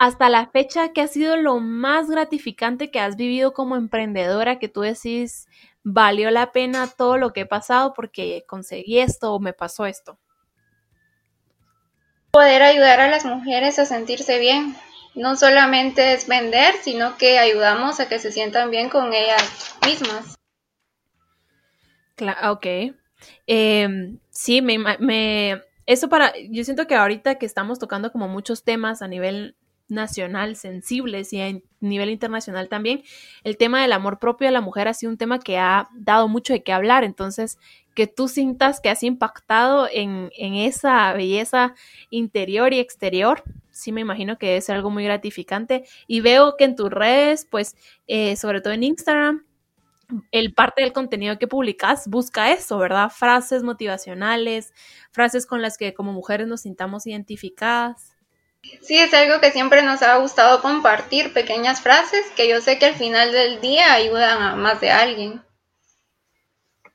hasta 0.02 0.28
la 0.28 0.48
fecha, 0.48 0.92
¿qué 0.92 1.00
ha 1.00 1.06
sido 1.06 1.36
lo 1.36 1.60
más 1.60 2.10
gratificante 2.10 2.90
que 2.90 2.98
has 2.98 3.14
vivido 3.14 3.52
como 3.52 3.76
emprendedora 3.76 4.58
que 4.58 4.66
tú 4.66 4.80
decís, 4.80 5.46
valió 5.84 6.28
la 6.32 6.50
pena 6.50 6.88
todo 6.88 7.18
lo 7.18 7.32
que 7.32 7.42
he 7.42 7.46
pasado 7.46 7.94
porque 7.94 8.42
conseguí 8.48 8.98
esto 8.98 9.32
o 9.32 9.38
me 9.38 9.52
pasó 9.52 9.86
esto? 9.86 10.18
Poder 12.32 12.64
ayudar 12.64 12.98
a 12.98 13.08
las 13.08 13.24
mujeres 13.24 13.78
a 13.78 13.84
sentirse 13.84 14.40
bien. 14.40 14.74
No 15.14 15.36
solamente 15.36 16.14
es 16.14 16.26
vender, 16.26 16.74
sino 16.82 17.16
que 17.16 17.38
ayudamos 17.38 18.00
a 18.00 18.08
que 18.08 18.18
se 18.18 18.32
sientan 18.32 18.72
bien 18.72 18.88
con 18.88 19.12
ellas 19.12 19.76
mismas. 19.86 20.34
Claro, 22.16 22.54
ok. 22.54 22.66
Em, 23.46 24.18
sí, 24.30 24.62
me, 24.62 24.78
me, 24.98 25.62
eso 25.86 26.08
para, 26.08 26.32
yo 26.50 26.64
siento 26.64 26.88
que 26.88 26.96
ahorita 26.96 27.36
que 27.36 27.46
estamos 27.46 27.78
tocando 27.78 28.10
como 28.10 28.26
muchos 28.26 28.64
temas 28.64 29.00
a 29.00 29.06
nivel 29.06 29.54
nacional 29.92 30.56
sensibles 30.56 31.32
y 31.32 31.40
a 31.40 31.60
nivel 31.80 32.10
internacional 32.10 32.68
también, 32.68 33.02
el 33.44 33.56
tema 33.56 33.82
del 33.82 33.92
amor 33.92 34.18
propio 34.18 34.48
de 34.48 34.52
la 34.52 34.60
mujer 34.60 34.88
ha 34.88 34.94
sido 34.94 35.12
un 35.12 35.18
tema 35.18 35.38
que 35.38 35.58
ha 35.58 35.88
dado 35.94 36.28
mucho 36.28 36.52
de 36.52 36.62
qué 36.62 36.72
hablar. 36.72 37.04
Entonces, 37.04 37.58
que 37.94 38.06
tú 38.06 38.28
sientas 38.28 38.80
que 38.80 38.88
has 38.88 39.02
impactado 39.02 39.88
en, 39.90 40.30
esa 40.36 41.12
belleza 41.12 41.74
interior 42.10 42.72
y 42.72 42.80
exterior, 42.80 43.42
sí 43.70 43.92
me 43.92 44.00
imagino 44.00 44.38
que 44.38 44.56
es 44.56 44.70
algo 44.70 44.90
muy 44.90 45.04
gratificante. 45.04 45.84
Y 46.06 46.20
veo 46.20 46.56
que 46.56 46.64
en 46.64 46.76
tus 46.76 46.90
redes, 46.90 47.46
pues, 47.50 47.76
eh, 48.06 48.36
sobre 48.36 48.60
todo 48.60 48.72
en 48.72 48.82
Instagram, 48.84 49.44
el 50.30 50.52
parte 50.54 50.82
del 50.82 50.92
contenido 50.92 51.38
que 51.38 51.46
publicas 51.46 52.08
busca 52.08 52.52
eso, 52.52 52.78
¿verdad? 52.78 53.10
Frases 53.10 53.62
motivacionales, 53.62 54.72
frases 55.10 55.46
con 55.46 55.62
las 55.62 55.78
que 55.78 55.94
como 55.94 56.12
mujeres 56.12 56.46
nos 56.46 56.62
sintamos 56.62 57.06
identificadas. 57.06 58.11
Sí, 58.80 58.98
es 58.98 59.12
algo 59.14 59.40
que 59.40 59.50
siempre 59.50 59.82
nos 59.82 60.02
ha 60.02 60.16
gustado 60.18 60.62
compartir, 60.62 61.32
pequeñas 61.32 61.80
frases 61.80 62.24
que 62.36 62.48
yo 62.48 62.60
sé 62.60 62.78
que 62.78 62.86
al 62.86 62.94
final 62.94 63.32
del 63.32 63.60
día 63.60 63.92
ayudan 63.92 64.42
a 64.42 64.56
más 64.56 64.80
de 64.80 64.90
alguien. 64.90 65.42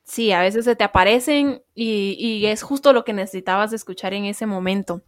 Sí, 0.04 0.32
a 0.32 0.42
veces 0.42 0.64
se 0.64 0.76
te 0.76 0.86
aparecen 0.86 1.62
y, 1.76 2.46
es 2.46 2.64
justo 2.64 2.94
lo 2.94 3.04
que 3.04 3.12
necesitabas 3.12 3.74
escuchar 3.74 4.14
en 4.14 4.26
ese 4.26 4.46
momento. 4.46 5.02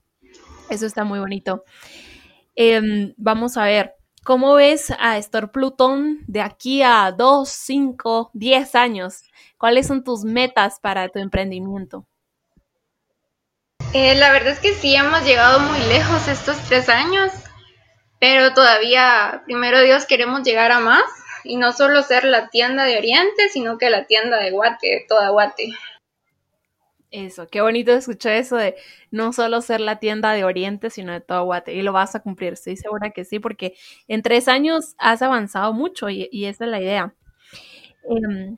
Eso 0.69 0.85
está 0.85 1.05
muy 1.05 1.19
bonito. 1.19 1.63
Em, 2.55 3.13
vamos 3.15 3.55
a 3.55 3.63
ver, 3.63 3.95
¿cómo 4.25 4.55
ves 4.55 4.91
a 4.99 5.17
Store 5.19 5.47
Plutón 5.47 6.19
de 6.27 6.41
aquí 6.41 6.81
a 6.83 7.13
2, 7.17 7.47
5, 7.47 8.31
10 8.33 8.75
años? 8.75 9.23
¿Cuáles 9.57 9.87
son 9.87 10.03
tus 10.03 10.25
metas 10.25 10.79
para 10.81 11.07
tu 11.07 11.19
emprendimiento? 11.19 12.05
Eh, 13.93 14.13
la 14.15 14.31
verdad 14.31 14.53
es 14.53 14.59
que 14.59 14.73
sí 14.73 14.95
hemos 14.95 15.23
llegado 15.25 15.59
muy 15.59 15.79
lejos 15.87 16.27
estos 16.27 16.57
tres 16.67 16.89
años, 16.89 17.31
pero 18.19 18.53
todavía, 18.53 19.41
primero 19.45 19.81
Dios, 19.81 20.05
queremos 20.05 20.43
llegar 20.43 20.71
a 20.71 20.79
más 20.79 21.03
y 21.43 21.57
no 21.57 21.71
solo 21.71 22.03
ser 22.03 22.23
la 22.23 22.49
tienda 22.49 22.83
de 22.83 22.97
Oriente, 22.97 23.49
sino 23.49 23.77
que 23.77 23.89
la 23.89 24.05
tienda 24.05 24.37
de 24.37 24.51
Guate, 24.51 25.05
toda 25.07 25.29
Guate. 25.29 25.73
Eso, 27.11 27.47
qué 27.47 27.61
bonito 27.61 27.91
escuchar 27.91 28.33
eso 28.33 28.55
de 28.55 28.75
no 29.09 29.33
solo 29.33 29.61
ser 29.61 29.79
la 29.79 29.97
tienda 29.99 30.33
de 30.33 30.43
Oriente, 30.43 30.91
sino 30.91 31.11
de 31.11 31.21
todo 31.21 31.45
Guate. 31.45 31.73
Y 31.73 31.81
lo 31.81 31.91
vas 31.91 32.13
a 32.13 32.19
cumplir, 32.19 32.53
estoy 32.53 32.77
segura 32.77 33.09
que 33.09 33.25
sí, 33.25 33.39
porque 33.39 33.73
en 34.07 34.21
tres 34.21 34.47
años 34.47 34.93
has 34.99 35.23
avanzado 35.23 35.73
mucho 35.73 36.09
y, 36.09 36.29
esa 36.45 36.65
es 36.65 36.71
la 36.71 36.79
idea. 36.79 37.15
Em, 38.03 38.57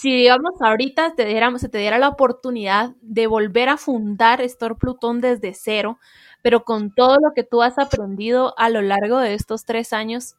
si 0.00 0.12
digamos 0.12 0.54
ahorita 0.60 1.14
te 1.14 1.40
se 1.58 1.68
te 1.68 1.78
diera 1.78 1.98
la 1.98 2.08
oportunidad 2.08 2.90
de 3.00 3.28
volver 3.28 3.68
a 3.68 3.76
fundar 3.76 4.40
Store 4.40 4.74
Plutón 4.74 5.20
desde 5.20 5.54
cero, 5.54 6.00
pero 6.42 6.64
con 6.64 6.92
todo 6.92 7.18
lo 7.22 7.32
que 7.32 7.44
tú 7.44 7.62
has 7.62 7.78
aprendido 7.78 8.58
a 8.58 8.70
lo 8.70 8.82
largo 8.82 9.18
de 9.18 9.34
estos 9.34 9.64
tres 9.64 9.92
años, 9.92 10.34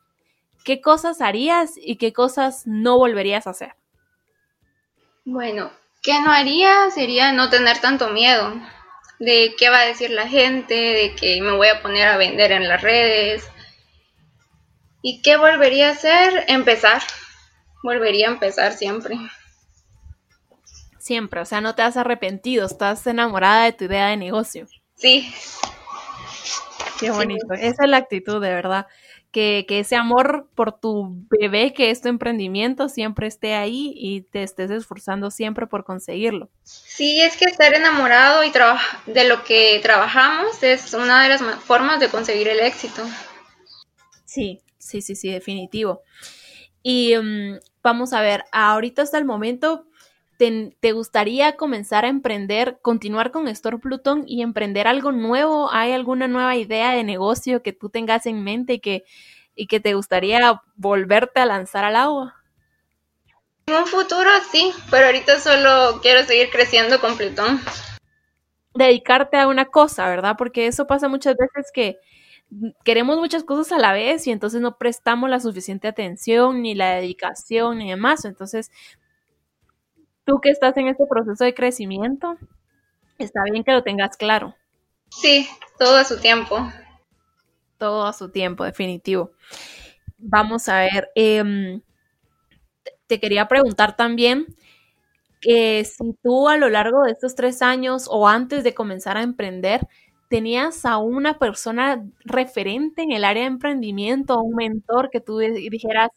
¿qué 0.65 0.81
cosas 0.81 1.21
harías 1.21 1.71
y 1.77 1.95
qué 1.95 2.11
cosas 2.11 2.63
no 2.65 2.97
volverías 2.97 3.47
a 3.47 3.51
hacer? 3.51 3.75
Bueno, 5.23 5.71
¿qué 6.03 6.19
no 6.19 6.31
haría? 6.31 6.91
Sería 6.91 7.31
no 7.31 7.49
tener 7.49 7.79
tanto 7.79 8.09
miedo 8.09 8.53
de 9.19 9.55
qué 9.57 9.69
va 9.69 9.79
a 9.79 9.85
decir 9.85 10.09
la 10.09 10.27
gente, 10.27 10.75
de 10.75 11.15
que 11.15 11.41
me 11.41 11.55
voy 11.55 11.69
a 11.69 11.81
poner 11.81 12.09
a 12.09 12.17
vender 12.17 12.51
en 12.51 12.67
las 12.67 12.81
redes. 12.81 13.47
¿Y 15.01 15.21
qué 15.21 15.37
volvería 15.37 15.87
a 15.87 15.91
hacer? 15.93 16.43
Empezar. 16.49 17.01
Volvería 17.83 18.27
a 18.27 18.31
empezar 18.33 18.73
siempre. 18.73 19.17
Siempre, 21.05 21.39
o 21.39 21.45
sea, 21.45 21.61
no 21.61 21.75
te 21.75 21.83
has 21.83 21.97
arrepentido, 21.97 22.65
estás 22.65 23.05
enamorada 23.05 23.65
de 23.65 23.73
tu 23.73 23.83
idea 23.83 24.07
de 24.07 24.17
negocio. 24.17 24.65
Sí. 24.95 25.31
Qué 26.99 27.11
bonito, 27.11 27.53
esa 27.53 27.83
es 27.83 27.89
la 27.91 27.97
actitud, 27.97 28.41
de 28.41 28.49
verdad. 28.49 28.87
Que, 29.29 29.65
que, 29.67 29.81
ese 29.81 29.95
amor 29.95 30.49
por 30.55 30.79
tu 30.79 31.15
bebé, 31.29 31.73
que 31.73 31.91
es 31.91 32.01
tu 32.01 32.07
emprendimiento, 32.07 32.89
siempre 32.89 33.27
esté 33.27 33.53
ahí 33.53 33.93
y 33.95 34.21
te 34.21 34.41
estés 34.41 34.71
esforzando 34.71 35.29
siempre 35.29 35.67
por 35.67 35.83
conseguirlo. 35.83 36.49
Sí, 36.63 37.21
es 37.21 37.37
que 37.37 37.45
estar 37.45 37.75
enamorado 37.75 38.43
y 38.43 38.51
de 39.05 39.25
lo 39.25 39.43
que 39.43 39.79
trabajamos 39.83 40.63
es 40.63 40.91
una 40.95 41.21
de 41.21 41.29
las 41.29 41.41
formas 41.65 41.99
de 41.99 42.09
conseguir 42.09 42.47
el 42.47 42.61
éxito. 42.61 43.03
Sí, 44.25 44.63
sí, 44.79 45.03
sí, 45.03 45.15
sí, 45.15 45.29
definitivo. 45.29 46.01
Y 46.81 47.15
um, 47.15 47.59
vamos 47.83 48.11
a 48.11 48.21
ver, 48.21 48.45
ahorita 48.51 49.03
hasta 49.03 49.19
el 49.19 49.25
momento, 49.25 49.85
te, 50.37 50.91
gustaría 50.91 51.55
comenzar 51.55 52.05
a 52.05 52.09
emprender, 52.09 52.79
continuar 52.81 53.31
con 53.31 53.47
Store 53.47 53.77
Plutón 53.77 54.23
y 54.27 54.41
emprender 54.41 54.87
algo 54.87 55.11
nuevo? 55.11 55.71
¿Hay 55.71 55.91
alguna 55.91 56.27
nueva 56.27 56.55
idea 56.55 56.91
de 56.91 57.03
negocio 57.03 57.61
que 57.63 57.73
tú 57.73 57.89
tengas 57.89 58.25
en 58.25 58.43
mente 58.43 58.73
y 58.73 58.79
que, 58.79 59.03
y 59.55 59.67
que 59.67 59.79
te 59.79 59.93
gustaría 59.93 60.61
volverte 60.75 61.39
a 61.39 61.45
lanzar 61.45 61.85
al 61.85 61.95
agua? 61.95 62.35
En 63.67 63.75
un 63.75 63.87
futuro 63.87 64.29
sí, 64.51 64.71
pero 64.91 65.07
ahorita 65.07 65.39
solo 65.39 65.99
quiero 66.01 66.23
seguir 66.23 66.49
creciendo 66.51 66.99
con 66.99 67.17
Plutón. 67.17 67.59
Dedicarte 68.75 69.37
a 69.37 69.47
una 69.47 69.65
cosa, 69.65 70.07
¿verdad? 70.07 70.35
Porque 70.37 70.67
eso 70.67 70.85
pasa 70.85 71.07
muchas 71.07 71.35
veces 71.37 71.71
que 71.73 71.97
queremos 72.83 73.17
muchas 73.17 73.43
cosas 73.43 73.71
a 73.71 73.79
la 73.79 73.93
vez 73.93 74.27
y 74.27 74.31
entonces 74.31 74.61
no 74.61 74.77
prestamos 74.77 75.29
la 75.29 75.39
suficiente 75.39 75.87
atención 75.87 76.61
ni 76.61 76.75
la 76.75 76.95
dedicación 76.95 77.79
ni 77.79 77.89
demás. 77.89 78.25
Entonces, 78.25 78.71
tú 80.25 80.41
que 80.41 80.49
estás 80.49 80.75
en 80.77 80.87
este 80.87 81.05
proceso 81.07 81.43
de 81.43 81.53
crecimiento, 81.53 82.37
está 83.17 83.43
bien 83.43 83.63
que 83.63 83.71
lo 83.71 83.83
tengas 83.83 84.17
claro. 84.17 84.55
Sí, 85.09 85.47
todo 85.79 85.97
a 85.97 86.03
su 86.03 86.19
tiempo. 86.19 86.57
Todo 87.77 88.05
a 88.05 88.13
su 88.13 88.29
tiempo, 88.29 88.63
definitivo. 88.63 89.31
Vamos 90.17 90.67
a 90.69 90.79
ver, 90.79 91.09
em, 91.15 91.81
te 93.07 93.19
quería 93.19 93.47
preguntar 93.47 93.95
también 93.95 94.55
que 95.41 95.85
si 95.85 96.13
tú 96.23 96.49
a 96.49 96.57
lo 96.57 96.69
largo 96.69 97.03
de 97.03 97.11
estos 97.11 97.35
tres 97.35 97.61
años 97.61 98.07
o 98.09 98.27
antes 98.27 98.63
de 98.63 98.73
comenzar 98.73 99.17
a 99.17 99.21
emprender, 99.23 99.87
tenías 100.29 100.85
a 100.85 100.97
una 100.97 101.37
persona 101.37 102.03
referente 102.23 103.03
en 103.03 103.11
el 103.11 103.23
área 103.23 103.43
de 103.43 103.49
emprendimiento, 103.49 104.41
un 104.41 104.55
mentor 104.55 105.09
que 105.11 105.21
tú 105.21 105.37
dijeras, 105.37 106.09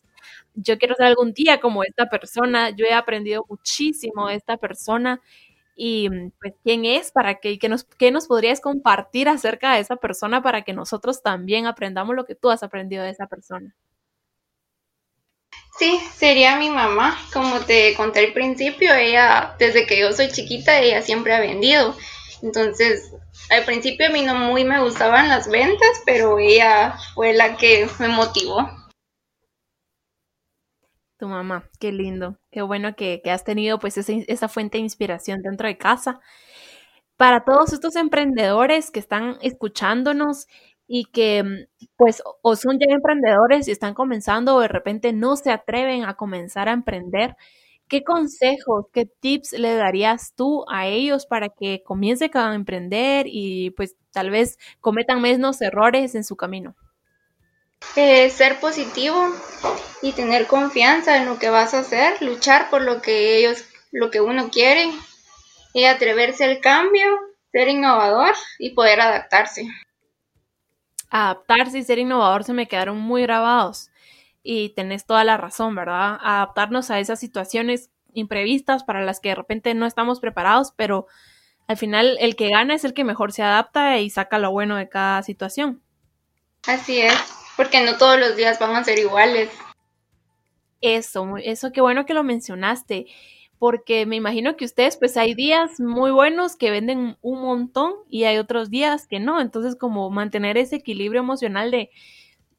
yo 0.61 0.79
quiero 0.79 0.95
ser 0.95 1.07
algún 1.07 1.33
día 1.33 1.61
como 1.61 1.85
esta 1.85 2.09
persona, 2.09 2.71
yo 2.71 2.87
he 2.87 2.93
aprendido 2.93 3.45
muchísimo 3.49 4.29
de 4.29 4.35
esta 4.35 4.57
persona 4.57 5.21
y 5.77 6.11
pues 6.41 6.55
quién 6.65 6.85
es, 6.85 7.12
para 7.12 7.37
qué, 7.37 7.59
nos, 7.69 7.85
qué 7.85 8.11
nos 8.11 8.27
podrías 8.27 8.61
compartir 8.61 9.28
acerca 9.28 9.75
de 9.75 9.80
esa 9.80 9.97
persona 9.97 10.43
para 10.43 10.63
que 10.63 10.73
nosotros 10.73 11.23
también 11.23 11.67
aprendamos 11.67 12.17
lo 12.17 12.25
que 12.25 12.35
tú 12.35 12.50
has 12.50 12.63
aprendido 12.65 13.04
de 13.04 13.11
esa 13.11 13.28
persona. 13.28 13.75
Sí, 15.78 16.00
sería 16.17 16.56
mi 16.56 16.71
mamá. 16.71 17.17
Como 17.32 17.61
te 17.61 17.95
conté 17.95 18.26
al 18.26 18.32
principio, 18.32 18.93
ella, 18.93 19.54
desde 19.61 19.87
que 19.87 20.00
yo 20.00 20.13
soy 20.13 20.28
chiquita, 20.28 20.80
ella 20.80 21.02
siempre 21.02 21.32
ha 21.32 21.41
vendido. 21.41 21.95
Entonces, 22.43 23.13
al 23.50 23.65
principio 23.65 24.06
a 24.06 24.11
mí 24.11 24.23
no 24.23 24.35
muy 24.35 24.65
me 24.65 24.80
gustaban 24.80 25.28
las 25.28 25.49
ventas, 25.49 26.02
pero 26.04 26.39
ella 26.41 26.97
fue 27.15 27.32
la 27.32 27.56
que 27.56 27.89
me 28.00 28.09
motivó. 28.09 28.69
Tu 31.19 31.26
mamá, 31.26 31.69
qué 31.81 31.91
lindo, 31.91 32.39
qué 32.52 32.63
bueno 32.63 32.95
que, 32.95 33.21
has 33.26 33.43
tenido 33.43 33.81
pues 33.81 33.99
esa, 33.99 34.49
fuente 34.49 34.78
de 34.78 34.85
inspiración 34.85 35.43
dentro 35.43 35.67
de 35.67 35.76
casa. 35.76 36.21
Para 37.17 37.45
todos 37.45 37.73
estos 37.73 37.97
emprendedores 37.97 38.91
que 38.93 39.00
están 39.00 39.37
escuchándonos 39.43 40.47
y 40.87 41.07
que 41.07 41.67
pues 41.97 42.23
o 42.43 42.57
son 42.57 42.78
ya 42.78 42.87
emprendedores 42.95 43.69
y 43.69 43.73
están 43.73 43.95
comenzando 43.95 44.57
o 44.57 44.61
de 44.61 44.69
repente 44.69 45.13
no 45.13 45.37
se 45.37 45.50
atreven 45.50 46.04
a 46.04 46.15
comenzar 46.17 46.69
a 46.69 46.73
emprender, 46.73 47.37
¿qué 47.89 48.04
consejos, 48.04 48.87
qué 48.93 49.07
tips 49.07 49.52
le 49.54 49.75
darías 49.75 50.35
tú 50.37 50.65
a 50.71 50.87
ellos 50.87 51.26
para 51.26 51.49
que 51.49 51.83
comiencen 51.85 52.31
a 52.35 52.54
emprender 52.54 53.26
y 53.28 53.71
pues 53.73 53.97
tal 54.13 54.31
vez 54.31 54.59
cometan 54.81 55.21
menos 55.23 55.61
errores 55.63 56.15
en 56.15 56.25
su 56.25 56.37
camino? 56.37 56.76
Eh, 57.97 58.30
ser 58.30 58.60
positivo 58.60 59.28
y 60.02 60.12
tener 60.12 60.47
confianza 60.47 61.17
en 61.17 61.26
lo 61.26 61.38
que 61.38 61.50
vas 61.50 61.75
a 61.75 61.80
hacer, 61.80 62.21
luchar 62.23 62.71
por 62.71 62.82
lo 62.82 63.02
que 63.02 63.38
ellos, 63.38 63.64
lo 63.91 64.10
que 64.10 64.21
uno 64.21 64.50
quiere 64.50 64.91
y 65.75 65.84
atreverse 65.84 66.45
al 66.45 66.60
cambio, 66.60 67.06
ser 67.50 67.69
innovador 67.69 68.34
y 68.58 68.71
poder 68.71 69.00
adaptarse. 69.00 69.69
Adaptarse 71.10 71.78
y 71.78 71.82
ser 71.82 71.99
innovador 71.99 72.45
se 72.45 72.52
me 72.52 72.69
quedaron 72.69 72.99
muy 72.99 73.23
grabados 73.23 73.91
y 74.43 74.71
tenés 74.71 75.04
toda 75.04 75.25
la 75.25 75.36
razón, 75.36 75.75
¿verdad? 75.75 76.19
Adaptarnos 76.23 76.91
a 76.91 77.00
esas 77.00 77.19
situaciones 77.19 77.91
imprevistas 78.12 78.84
para 78.84 79.04
las 79.04 79.21
que 79.21 79.30
de 79.30 79.34
repente 79.34 79.75
no 79.75 79.86
estamos 79.86 80.21
preparados, 80.21 80.73
pero 80.76 81.06
al 81.67 81.76
final 81.76 82.17
el 82.21 82.36
que 82.36 82.50
gana 82.50 82.75
es 82.75 82.84
el 82.84 82.95
que 82.95 83.04
mejor 83.04 83.32
se 83.32 83.43
adapta 83.43 83.99
y 83.99 84.10
saca 84.10 84.38
lo 84.38 84.50
bueno 84.50 84.76
de 84.76 84.88
cada 84.88 85.23
situación. 85.23 85.82
Así 86.67 87.00
es 87.00 87.48
porque 87.58 87.82
no 87.82 87.99
todos 87.99 88.21
los 88.21 88.36
días 88.36 88.60
van 88.60 88.76
a 88.76 88.84
ser 88.84 89.00
iguales. 89.00 89.50
Eso, 90.80 91.36
eso 91.38 91.73
qué 91.73 91.80
bueno 91.80 92.06
que 92.06 92.14
lo 92.14 92.23
mencionaste, 92.23 93.06
porque 93.58 94.06
me 94.06 94.14
imagino 94.14 94.56
que 94.56 94.64
ustedes, 94.64 94.97
pues 94.97 95.16
hay 95.16 95.34
días 95.34 95.80
muy 95.80 96.12
buenos 96.12 96.54
que 96.54 96.71
venden 96.71 97.18
un 97.21 97.42
montón 97.42 97.94
y 98.08 98.25
hay 98.25 98.38
otros 98.38 98.71
días 98.71 99.08
que 99.08 99.18
no, 99.18 99.40
entonces 99.40 99.75
como 99.75 100.08
mantener 100.08 100.56
ese 100.56 100.76
equilibrio 100.76 101.21
emocional 101.21 101.73
de, 101.73 101.90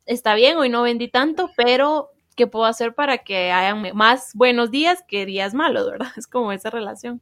está 0.05 0.35
bien, 0.35 0.57
hoy 0.57 0.67
no 0.67 0.81
vendí 0.81 1.07
tanto, 1.07 1.49
pero 1.55 2.09
¿qué 2.35 2.45
puedo 2.45 2.65
hacer 2.65 2.93
para 2.93 3.19
que 3.19 3.53
haya 3.53 3.75
más 3.93 4.31
buenos 4.33 4.69
días 4.69 5.01
que 5.07 5.25
días 5.25 5.53
malos, 5.53 5.89
verdad? 5.89 6.11
Es 6.17 6.27
como 6.27 6.51
esa 6.51 6.71
relación. 6.71 7.21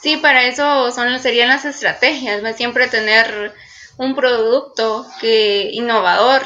Sí, 0.00 0.16
para 0.18 0.44
eso 0.44 0.92
son, 0.92 1.18
serían 1.18 1.48
las 1.48 1.64
estrategias, 1.64 2.56
siempre 2.56 2.86
tener 2.86 3.52
un 4.02 4.16
producto 4.16 5.06
que 5.20 5.70
innovador. 5.72 6.42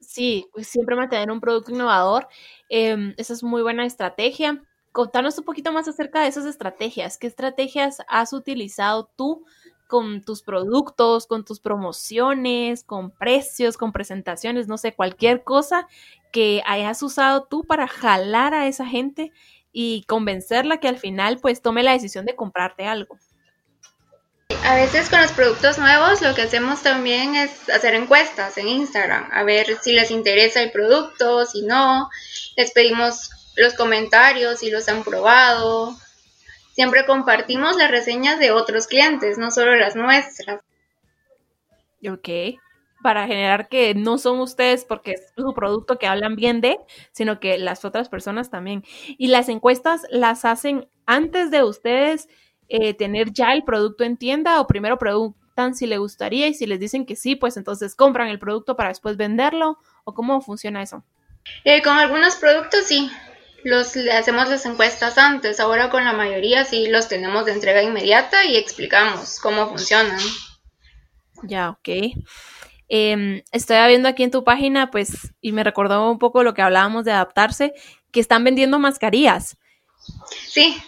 Sí, 0.00 0.46
pues 0.52 0.66
siempre 0.66 0.96
mantener 0.96 1.30
un 1.30 1.40
producto 1.40 1.70
innovador. 1.70 2.28
Em, 2.68 3.14
esa 3.18 3.32
es 3.34 3.42
muy 3.44 3.62
buena 3.62 3.86
estrategia. 3.86 4.62
Contanos 4.90 5.38
un 5.38 5.44
poquito 5.44 5.72
más 5.72 5.86
acerca 5.88 6.22
de 6.22 6.28
esas 6.28 6.44
estrategias. 6.44 7.18
¿Qué 7.18 7.28
estrategias 7.28 7.98
has 8.08 8.32
utilizado 8.32 9.10
tú 9.16 9.44
con 9.86 10.24
tus 10.24 10.42
productos, 10.42 11.26
con 11.26 11.44
tus 11.44 11.60
promociones, 11.60 12.82
con 12.82 13.10
precios, 13.12 13.76
con 13.76 13.92
presentaciones, 13.92 14.66
no 14.66 14.76
sé, 14.76 14.94
cualquier 14.94 15.44
cosa 15.44 15.86
que 16.32 16.62
hayas 16.66 17.02
usado 17.02 17.44
tú 17.44 17.62
para 17.64 17.86
jalar 17.86 18.54
a 18.54 18.66
esa 18.66 18.86
gente 18.86 19.32
y 19.72 20.04
convencerla 20.08 20.78
que 20.80 20.88
al 20.88 20.98
final 20.98 21.38
pues 21.40 21.62
tome 21.62 21.82
la 21.84 21.92
decisión 21.92 22.26
de 22.26 22.34
comprarte 22.36 22.86
algo? 22.86 23.18
A 24.64 24.76
veces 24.76 25.10
con 25.10 25.20
los 25.20 25.32
productos 25.32 25.78
nuevos 25.78 26.22
lo 26.22 26.34
que 26.34 26.42
hacemos 26.42 26.82
también 26.82 27.34
es 27.34 27.68
hacer 27.68 27.94
encuestas 27.94 28.56
en 28.58 28.68
Instagram, 28.68 29.28
a 29.32 29.42
ver 29.42 29.76
si 29.82 29.92
les 29.92 30.10
interesa 30.10 30.62
el 30.62 30.70
producto, 30.70 31.44
si 31.46 31.62
no, 31.62 32.08
les 32.56 32.70
pedimos 32.70 33.30
los 33.56 33.74
comentarios, 33.74 34.60
si 34.60 34.70
los 34.70 34.88
han 34.88 35.02
probado. 35.02 35.96
Siempre 36.74 37.04
compartimos 37.06 37.76
las 37.76 37.90
reseñas 37.90 38.38
de 38.38 38.52
otros 38.52 38.86
clientes, 38.86 39.36
no 39.36 39.50
solo 39.50 39.74
las 39.74 39.96
nuestras. 39.96 40.62
Ok, 42.08 42.58
para 43.02 43.26
generar 43.26 43.68
que 43.68 43.94
no 43.94 44.16
son 44.16 44.38
ustedes 44.38 44.84
porque 44.84 45.12
es 45.12 45.32
su 45.36 45.52
producto 45.54 45.98
que 45.98 46.06
hablan 46.06 46.36
bien 46.36 46.60
de, 46.60 46.78
sino 47.10 47.40
que 47.40 47.58
las 47.58 47.84
otras 47.84 48.08
personas 48.08 48.48
también. 48.48 48.84
Y 49.18 49.26
las 49.26 49.48
encuestas 49.48 50.02
las 50.08 50.44
hacen 50.44 50.88
antes 51.04 51.50
de 51.50 51.64
ustedes 51.64 52.28
eh, 52.74 52.94
tener 52.94 53.34
ya 53.34 53.52
el 53.52 53.64
producto 53.64 54.02
en 54.02 54.16
tienda 54.16 54.58
o 54.58 54.66
primero 54.66 54.98
preguntan 54.98 55.74
si 55.74 55.86
le 55.86 55.98
gustaría 55.98 56.48
y 56.48 56.54
si 56.54 56.64
les 56.64 56.80
dicen 56.80 57.04
que 57.04 57.16
sí, 57.16 57.36
pues 57.36 57.58
entonces 57.58 57.94
compran 57.94 58.28
el 58.28 58.38
producto 58.38 58.76
para 58.76 58.88
después 58.88 59.18
venderlo 59.18 59.76
o 60.04 60.14
cómo 60.14 60.40
funciona 60.40 60.80
eso? 60.80 61.04
Eh, 61.64 61.82
con 61.82 61.98
algunos 61.98 62.36
productos 62.36 62.86
sí, 62.86 63.10
los 63.62 63.94
le 63.94 64.12
hacemos 64.12 64.48
las 64.48 64.64
encuestas 64.64 65.18
antes. 65.18 65.60
Ahora 65.60 65.90
con 65.90 66.06
la 66.06 66.14
mayoría 66.14 66.64
sí 66.64 66.88
los 66.88 67.08
tenemos 67.08 67.44
de 67.44 67.52
entrega 67.52 67.82
inmediata 67.82 68.46
y 68.46 68.56
explicamos 68.56 69.38
cómo 69.38 69.68
funcionan. 69.68 70.18
Ya, 71.42 71.68
ok. 71.68 71.88
Em, 72.88 73.42
estoy 73.52 73.86
viendo 73.88 74.08
aquí 74.08 74.22
en 74.22 74.30
tu 74.30 74.44
página, 74.44 74.90
pues, 74.90 75.34
y 75.42 75.52
me 75.52 75.62
recordó 75.62 76.10
un 76.10 76.18
poco 76.18 76.42
lo 76.42 76.54
que 76.54 76.62
hablábamos 76.62 77.04
de 77.04 77.12
adaptarse, 77.12 77.74
que 78.10 78.20
están 78.20 78.44
vendiendo 78.44 78.78
mascarillas. 78.78 79.58
Sí. 80.48 80.82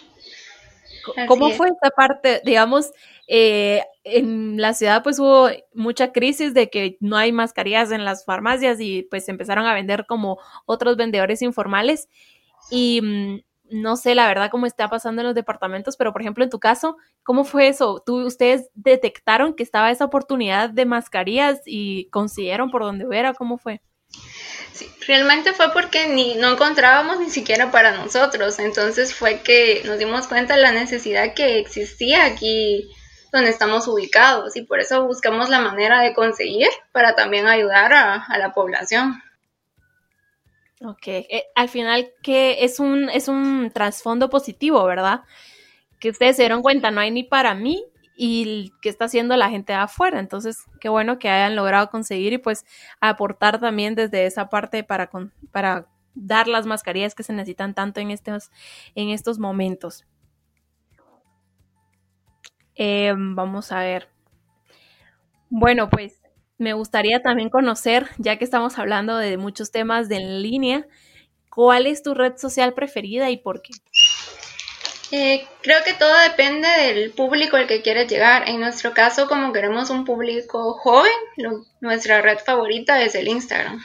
¿Cómo 1.27 1.49
fue 1.51 1.69
esta 1.69 1.89
parte? 1.89 2.41
Digamos, 2.43 2.91
eh, 3.27 3.83
en 4.03 4.61
la 4.61 4.73
ciudad 4.73 5.03
pues 5.03 5.19
hubo 5.19 5.49
mucha 5.73 6.11
crisis 6.11 6.53
de 6.53 6.69
que 6.69 6.97
no 6.99 7.17
hay 7.17 7.31
mascarillas 7.31 7.91
en 7.91 8.05
las 8.05 8.23
farmacias 8.25 8.79
y 8.79 9.03
pues 9.03 9.27
empezaron 9.29 9.65
a 9.65 9.73
vender 9.73 10.05
como 10.05 10.37
otros 10.65 10.95
vendedores 10.95 11.41
informales 11.41 12.07
y 12.69 13.01
mm, 13.01 13.39
no 13.71 13.95
sé 13.95 14.13
la 14.13 14.27
verdad 14.27 14.51
cómo 14.51 14.67
está 14.67 14.89
pasando 14.89 15.21
en 15.21 15.27
los 15.27 15.35
departamentos, 15.35 15.97
pero 15.97 16.11
por 16.11 16.21
ejemplo 16.21 16.43
en 16.43 16.49
tu 16.49 16.59
caso, 16.59 16.97
¿cómo 17.23 17.43
fue 17.45 17.67
eso? 17.67 18.03
¿Tú, 18.05 18.25
¿Ustedes 18.25 18.69
detectaron 18.75 19.55
que 19.55 19.63
estaba 19.63 19.91
esa 19.91 20.05
oportunidad 20.05 20.69
de 20.69 20.85
mascarillas 20.85 21.61
y 21.65 22.09
consiguieron 22.09 22.69
por 22.69 22.83
donde 22.83 23.07
hubiera? 23.07 23.33
¿Cómo 23.33 23.57
fue? 23.57 23.81
Sí, 24.73 24.91
realmente 25.07 25.53
fue 25.53 25.71
porque 25.71 26.07
ni, 26.07 26.35
no 26.35 26.51
encontrábamos 26.51 27.19
ni 27.19 27.29
siquiera 27.29 27.71
para 27.71 27.95
nosotros, 27.95 28.59
entonces 28.59 29.15
fue 29.15 29.39
que 29.39 29.81
nos 29.85 29.97
dimos 29.97 30.27
cuenta 30.27 30.55
de 30.55 30.61
la 30.61 30.73
necesidad 30.73 31.33
que 31.33 31.59
existía 31.59 32.25
aquí 32.25 32.89
donde 33.31 33.49
estamos 33.49 33.87
ubicados 33.87 34.55
y 34.55 34.63
por 34.63 34.79
eso 34.79 35.05
buscamos 35.05 35.49
la 35.49 35.59
manera 35.59 36.01
de 36.01 36.13
conseguir 36.13 36.67
para 36.91 37.15
también 37.15 37.47
ayudar 37.47 37.93
a, 37.93 38.37
la 38.37 38.53
población. 38.53 39.21
Ok, 40.81 41.07
eh, 41.07 41.45
al 41.55 41.69
final 41.69 42.11
que 42.21 42.63
es 42.63 42.79
un, 42.79 43.09
es 43.09 43.27
un 43.27 43.71
trasfondo 43.73 44.29
positivo, 44.29 44.83
¿verdad? 44.85 45.21
Que 45.99 46.09
ustedes 46.09 46.35
se 46.35 46.43
dieron 46.43 46.61
cuenta, 46.61 46.91
no 46.91 47.01
hay 47.01 47.11
ni 47.11 47.23
para 47.23 47.53
mí 47.55 47.85
y 48.15 48.71
qué 48.81 48.89
está 48.89 49.05
haciendo 49.05 49.35
la 49.37 49.49
gente 49.49 49.73
afuera. 49.73 50.19
Entonces, 50.19 50.65
qué 50.79 50.89
bueno 50.89 51.19
que 51.19 51.29
hayan 51.29 51.55
logrado 51.55 51.89
conseguir 51.89 52.33
y 52.33 52.37
pues 52.37 52.65
aportar 53.01 53.59
también 53.59 53.95
desde 53.95 54.25
esa 54.25 54.49
parte 54.49 54.83
para, 54.83 55.09
para 55.51 55.87
dar 56.15 56.47
las 56.47 56.65
mascarillas 56.65 57.15
que 57.15 57.23
se 57.23 57.33
necesitan 57.33 57.73
tanto 57.73 57.99
en 57.99 58.11
estos, 58.11 58.51
en 58.95 59.09
estos 59.09 59.39
momentos. 59.39 60.05
Em, 62.75 63.35
vamos 63.35 63.71
a 63.71 63.79
ver. 63.79 64.09
Bueno, 65.49 65.89
pues 65.89 66.21
me 66.57 66.73
gustaría 66.73 67.21
también 67.21 67.49
conocer, 67.49 68.09
ya 68.17 68.37
que 68.37 68.45
estamos 68.45 68.77
hablando 68.77 69.17
de 69.17 69.37
muchos 69.37 69.71
temas 69.71 70.09
de 70.09 70.17
en 70.17 70.41
línea, 70.41 70.87
¿cuál 71.49 71.87
es 71.87 72.03
tu 72.03 72.13
red 72.13 72.37
social 72.37 72.73
preferida 72.73 73.29
y 73.31 73.37
por 73.37 73.61
qué? 73.61 73.73
Eh, 75.17 75.47
creo 75.61 75.81
que 75.85 75.93
todo 75.93 76.13
depende 76.17 76.67
del 76.67 77.11
público 77.11 77.55
al 77.55 77.67
que 77.67 77.81
quieres 77.81 78.11
llegar. 78.11 78.49
En 78.49 78.59
nuestro 78.59 78.93
caso, 78.93 79.29
como 79.29 79.53
queremos 79.53 79.89
un 79.89 80.03
público 80.03 80.73
joven, 80.73 81.13
nuestra 81.79 82.21
red 82.21 82.39
favorita 82.39 83.01
es 83.01 83.15
el 83.15 83.29
Instagram. 83.29 83.81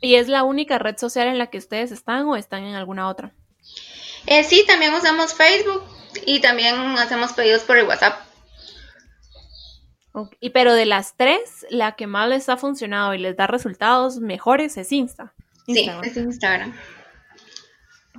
¿Y 0.00 0.14
es 0.14 0.28
la 0.28 0.44
única 0.44 0.78
red 0.78 0.96
social 0.98 1.26
en 1.26 1.36
la 1.36 1.48
que 1.48 1.58
ustedes 1.58 1.90
están 1.90 2.28
o 2.28 2.36
están 2.36 2.62
en 2.62 2.76
alguna 2.76 3.08
otra? 3.08 3.32
Eh, 4.26 4.44
sí, 4.44 4.62
también 4.68 4.94
usamos 4.94 5.34
Facebook, 5.34 5.82
y 6.24 6.38
también 6.38 6.76
hacemos 6.96 7.32
pedidos 7.32 7.62
por 7.62 7.78
el 7.78 7.88
WhatsApp. 7.88 8.20
Y 10.38 10.50
pero 10.50 10.74
de 10.74 10.86
las 10.86 11.16
tres, 11.16 11.66
la 11.70 11.96
que 11.96 12.06
más 12.06 12.28
les 12.28 12.48
ha 12.48 12.56
funcionado 12.56 13.14
y 13.14 13.18
les 13.18 13.36
da 13.36 13.48
resultados 13.48 14.20
mejores 14.20 14.76
es 14.76 14.92
Insta. 14.92 15.34
Instagram. 15.66 16.04
Sí, 16.04 16.10
es 16.10 16.16
Instagram. 16.16 16.74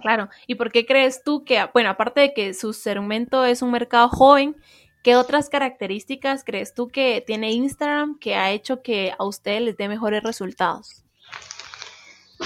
Claro. 0.02 0.30
¿Y 0.46 0.56
por 0.56 0.72
qué 0.72 0.86
crees 0.86 1.24
tú 1.24 1.44
que, 1.44 1.68
bueno, 1.74 1.90
aparte 1.90 2.22
de 2.22 2.34
que 2.34 2.54
su 2.54 2.74
segmento 2.74 3.46
es 3.46 3.62
un 3.62 3.72
mercado 3.72 4.10
joven, 4.10 4.56
¿qué 5.04 5.16
otras 5.16 5.50
características 5.50 6.44
crees 6.44 6.74
tú 6.74 6.88
que 6.88 7.24
tiene 7.26 7.52
Instagram 7.52 8.20
que 8.20 8.36
ha 8.36 8.52
hecho 8.52 8.82
que 8.82 9.14
a 9.18 9.24
ustedes 9.26 9.62
les 9.62 9.78
dé 9.78 9.88
mejores 9.88 10.24
resultados? 10.24 11.04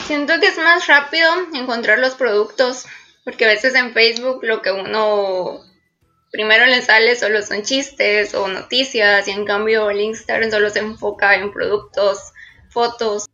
Siento 0.05 0.39
que 0.39 0.47
es 0.47 0.57
más 0.57 0.87
rápido 0.87 1.29
encontrar 1.53 1.99
los 1.99 2.15
productos 2.15 2.85
porque 3.23 3.45
a 3.45 3.49
veces 3.49 3.75
en 3.75 3.93
Facebook 3.93 4.39
lo 4.43 4.61
que 4.61 4.71
uno 4.71 5.61
primero 6.31 6.65
le 6.65 6.81
sale 6.81 7.15
solo 7.15 7.41
son 7.41 7.61
chistes 7.63 8.33
o 8.33 8.47
noticias 8.47 9.27
y 9.27 9.31
en 9.31 9.45
cambio 9.45 9.89
el 9.89 10.01
Instagram 10.01 10.49
solo 10.49 10.69
se 10.69 10.79
enfoca 10.79 11.35
en 11.35 11.51
productos, 11.51 12.33
fotos. 12.69 13.27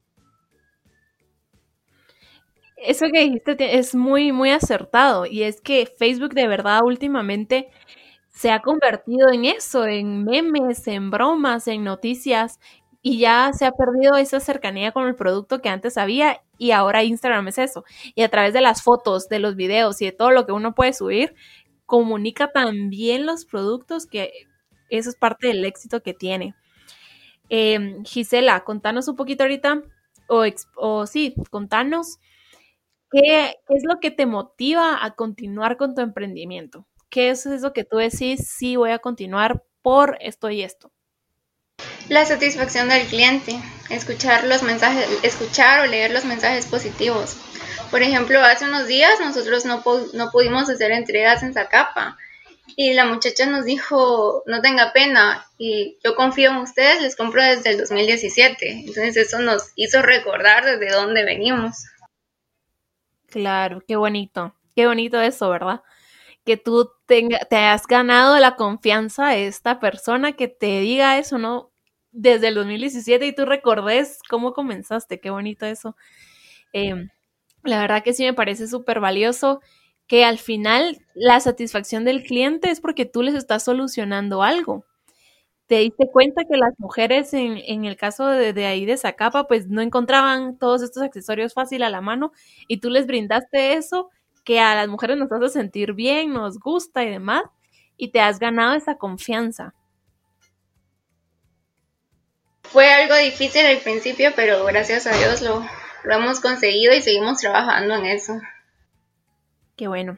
Eso 2.78 3.08
que 3.12 3.22
dijiste 3.22 3.78
es 3.80 3.96
muy, 3.96 4.32
muy 4.32 4.52
acertado 4.52 5.26
y 5.26 5.44
es 5.44 5.62
que 5.62 5.88
Facebook 5.98 6.34
de 6.34 6.48
verdad 6.48 6.84
últimamente 6.84 7.70
se 8.30 8.52
ha 8.52 8.62
convertido 8.62 9.30
en 9.32 9.46
eso, 9.46 9.86
en 9.86 10.24
memes, 10.26 10.88
en 10.88 11.10
bromas, 11.12 11.68
en 11.68 11.84
noticias 11.84 12.60
y 13.02 13.20
ya 13.20 13.52
se 13.54 13.66
ha 13.66 13.72
perdido 13.72 14.16
esa 14.18 14.40
cercanía 14.40 14.92
con 14.92 15.08
el 15.08 15.16
producto 15.16 15.62
que 15.62 15.70
antes 15.70 15.98
había 15.98 16.42
y 16.58 16.72
ahora 16.72 17.04
Instagram 17.04 17.48
es 17.50 17.58
eso. 17.60 17.84
Y 18.16 18.24
a 18.24 18.30
través 18.30 18.54
de 18.54 18.62
las 18.62 18.84
fotos, 18.84 19.30
de 19.30 19.40
los 19.40 19.56
videos 19.56 20.02
y 20.02 20.06
de 20.06 20.12
todo 20.12 20.32
lo 20.32 20.46
que 20.46 20.52
uno 20.52 20.76
puede 20.76 20.94
subir, 20.94 21.36
comunica 21.88 22.52
también 22.52 23.26
los 23.26 23.46
productos 23.46 24.06
que 24.08 24.32
eso 24.90 25.10
es 25.10 25.16
parte 25.16 25.48
del 25.48 25.66
éxito 25.66 26.04
que 26.04 26.14
tiene. 26.14 26.56
Em, 27.50 28.04
Gisela, 28.04 28.64
contanos 28.64 29.08
un 29.08 29.16
poquito 29.16 29.44
ahorita, 29.44 29.84
o, 30.28 30.44
o 30.76 31.06
sí, 31.08 31.34
contanos 31.50 32.20
qué, 33.12 33.56
es 33.70 33.84
lo 33.84 34.00
que 34.00 34.12
te 34.12 34.26
motiva 34.26 35.04
a 35.04 35.16
continuar 35.16 35.78
con 35.78 35.96
tu 35.96 36.02
emprendimiento. 36.02 36.88
¿Qué 37.10 37.30
es 37.30 37.46
eso 37.46 37.74
que 37.74 37.84
tú 37.84 37.98
decís, 37.98 38.50
sí 38.58 38.76
voy 38.76 38.92
a 38.92 39.00
continuar 39.00 39.64
por 39.82 40.18
esto 40.20 40.50
y 40.50 40.62
esto? 40.62 40.92
La 42.10 42.26
satisfacción 42.26 42.90
del 42.90 43.06
cliente, 43.08 43.60
escuchar 43.90 44.46
los 44.46 44.64
mensajes, 44.64 45.08
escuchar 45.24 45.82
o 45.82 45.90
leer 45.90 46.12
los 46.12 46.26
mensajes 46.26 46.66
positivos. 46.66 47.38
Por 47.92 48.02
ejemplo, 48.02 48.42
hace 48.42 48.66
unos 48.66 48.88
días 48.88 49.20
nosotros 49.20 49.66
no, 49.66 49.84
no 50.14 50.32
pudimos 50.32 50.70
hacer 50.70 50.92
entregas 50.92 51.44
en 51.44 51.54
Zacapa 51.54 52.18
y 52.76 52.94
la 52.94 53.06
muchacha 53.06 53.46
nos 53.46 53.66
dijo, 53.66 54.44
no 54.46 54.62
tenga 54.62 54.92
pena, 54.92 55.46
y 55.58 55.98
yo 56.04 56.16
confío 56.16 56.52
en 56.52 56.58
ustedes, 56.58 57.02
les 57.02 57.16
compro 57.16 57.42
desde 57.42 57.72
el 57.72 57.78
2017. 57.78 58.70
Entonces 58.70 59.18
eso 59.18 59.40
nos 59.40 59.72
hizo 59.76 60.02
recordar 60.02 60.66
desde 60.66 60.94
dónde 60.94 61.24
venimos. 61.24 61.86
Claro, 63.30 63.82
qué 63.88 63.96
bonito, 63.98 64.56
qué 64.76 64.88
bonito 64.88 65.20
eso, 65.22 65.50
¿verdad? 65.50 65.82
Que 66.46 66.58
tú 66.58 66.92
tenga, 67.08 67.40
te 67.50 67.58
has 67.58 67.88
ganado 67.88 68.40
la 68.40 68.56
confianza 68.58 69.30
de 69.30 69.48
esta 69.48 69.80
persona 69.80 70.34
que 70.34 70.48
te 70.50 70.82
diga 70.82 71.18
eso, 71.20 71.38
¿no? 71.40 71.72
desde 72.14 72.50
el 72.50 72.56
2017 72.56 73.28
y 73.28 73.36
tú 73.36 73.46
recordes 73.46 74.20
cómo 74.30 74.54
comenzaste, 74.54 75.20
qué 75.22 75.30
bonito 75.32 75.66
eso. 75.68 75.96
Em, 76.74 77.10
la 77.64 77.82
verdad 77.82 78.04
que 78.04 78.14
sí 78.14 78.26
me 78.26 78.34
parece 78.36 78.68
súper 78.68 79.02
valioso 79.02 79.62
que 80.08 80.26
al 80.26 80.40
final 80.40 81.00
la 81.16 81.40
satisfacción 81.42 82.06
del 82.06 82.24
cliente 82.24 82.72
es 82.72 82.82
porque 82.82 83.06
tú 83.06 83.24
les 83.24 83.36
estás 83.36 83.64
solucionando 83.66 84.44
algo. 84.44 84.87
Te 85.68 85.80
diste 85.80 86.10
cuenta 86.10 86.44
que 86.50 86.58
las 86.58 86.74
mujeres 86.80 87.34
en, 87.34 87.58
en 87.58 87.86
el 87.86 87.98
caso 87.98 88.28
de, 88.28 88.54
de, 88.54 88.66
ahí 88.66 88.86
de 88.86 88.98
Zacapa 88.98 89.48
pues 89.48 89.68
no 89.68 89.82
encontraban 89.82 90.58
todos 90.58 90.82
estos 90.82 91.04
accesorios 91.04 91.54
fácil 91.54 91.84
a 91.84 91.90
la 91.90 92.02
mano 92.02 92.32
y 92.68 92.80
tú 92.80 92.90
les 92.90 93.06
brindaste 93.06 93.74
eso 93.74 94.10
que 94.46 94.62
a 94.62 94.76
las 94.76 94.88
mujeres 94.88 95.18
nos 95.18 95.32
hace 95.32 95.50
sentir 95.50 95.94
bien, 95.94 96.34
nos 96.34 96.58
gusta 96.58 97.04
y 97.04 97.10
demás 97.10 97.44
y 97.98 98.12
te 98.12 98.22
has 98.22 98.40
ganado 98.40 98.76
esa 98.76 98.98
confianza. 98.98 99.74
Fue 102.64 102.90
algo 102.90 103.16
difícil 103.16 103.66
al 103.66 103.80
principio, 103.80 104.32
pero 104.36 104.64
gracias 104.66 105.08
a 105.08 105.18
Dios 105.18 105.42
lo, 105.42 105.66
lo 106.04 106.14
hemos 106.14 106.40
conseguido 106.40 106.94
y 106.94 107.02
seguimos 107.02 107.40
trabajando 107.40 107.96
en 107.96 108.06
eso. 108.06 108.34
Qué 109.76 109.88
bueno. 109.88 110.18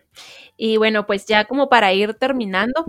Y 0.58 0.78
bueno, 0.78 1.06
pues 1.06 1.26
ya 1.26 1.46
como 1.46 1.70
para 1.70 1.94
ir 1.94 2.14
terminando, 2.16 2.86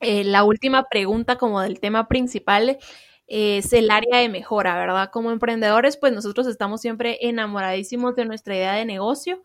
eh, 0.00 0.24
la 0.24 0.44
última 0.44 0.88
pregunta 0.88 1.36
como 1.36 1.60
del 1.60 1.80
tema 1.80 2.08
principal 2.08 2.78
es 3.26 3.72
el 3.74 3.90
área 3.90 4.18
de 4.18 4.28
mejora, 4.28 4.74
¿verdad? 4.76 5.10
Como 5.12 5.30
emprendedores, 5.30 5.98
pues 5.98 6.12
nosotros 6.14 6.46
estamos 6.46 6.80
siempre 6.80 7.18
enamoradísimos 7.20 8.16
de 8.16 8.24
nuestra 8.24 8.56
idea 8.56 8.72
de 8.72 8.86
negocio 8.86 9.42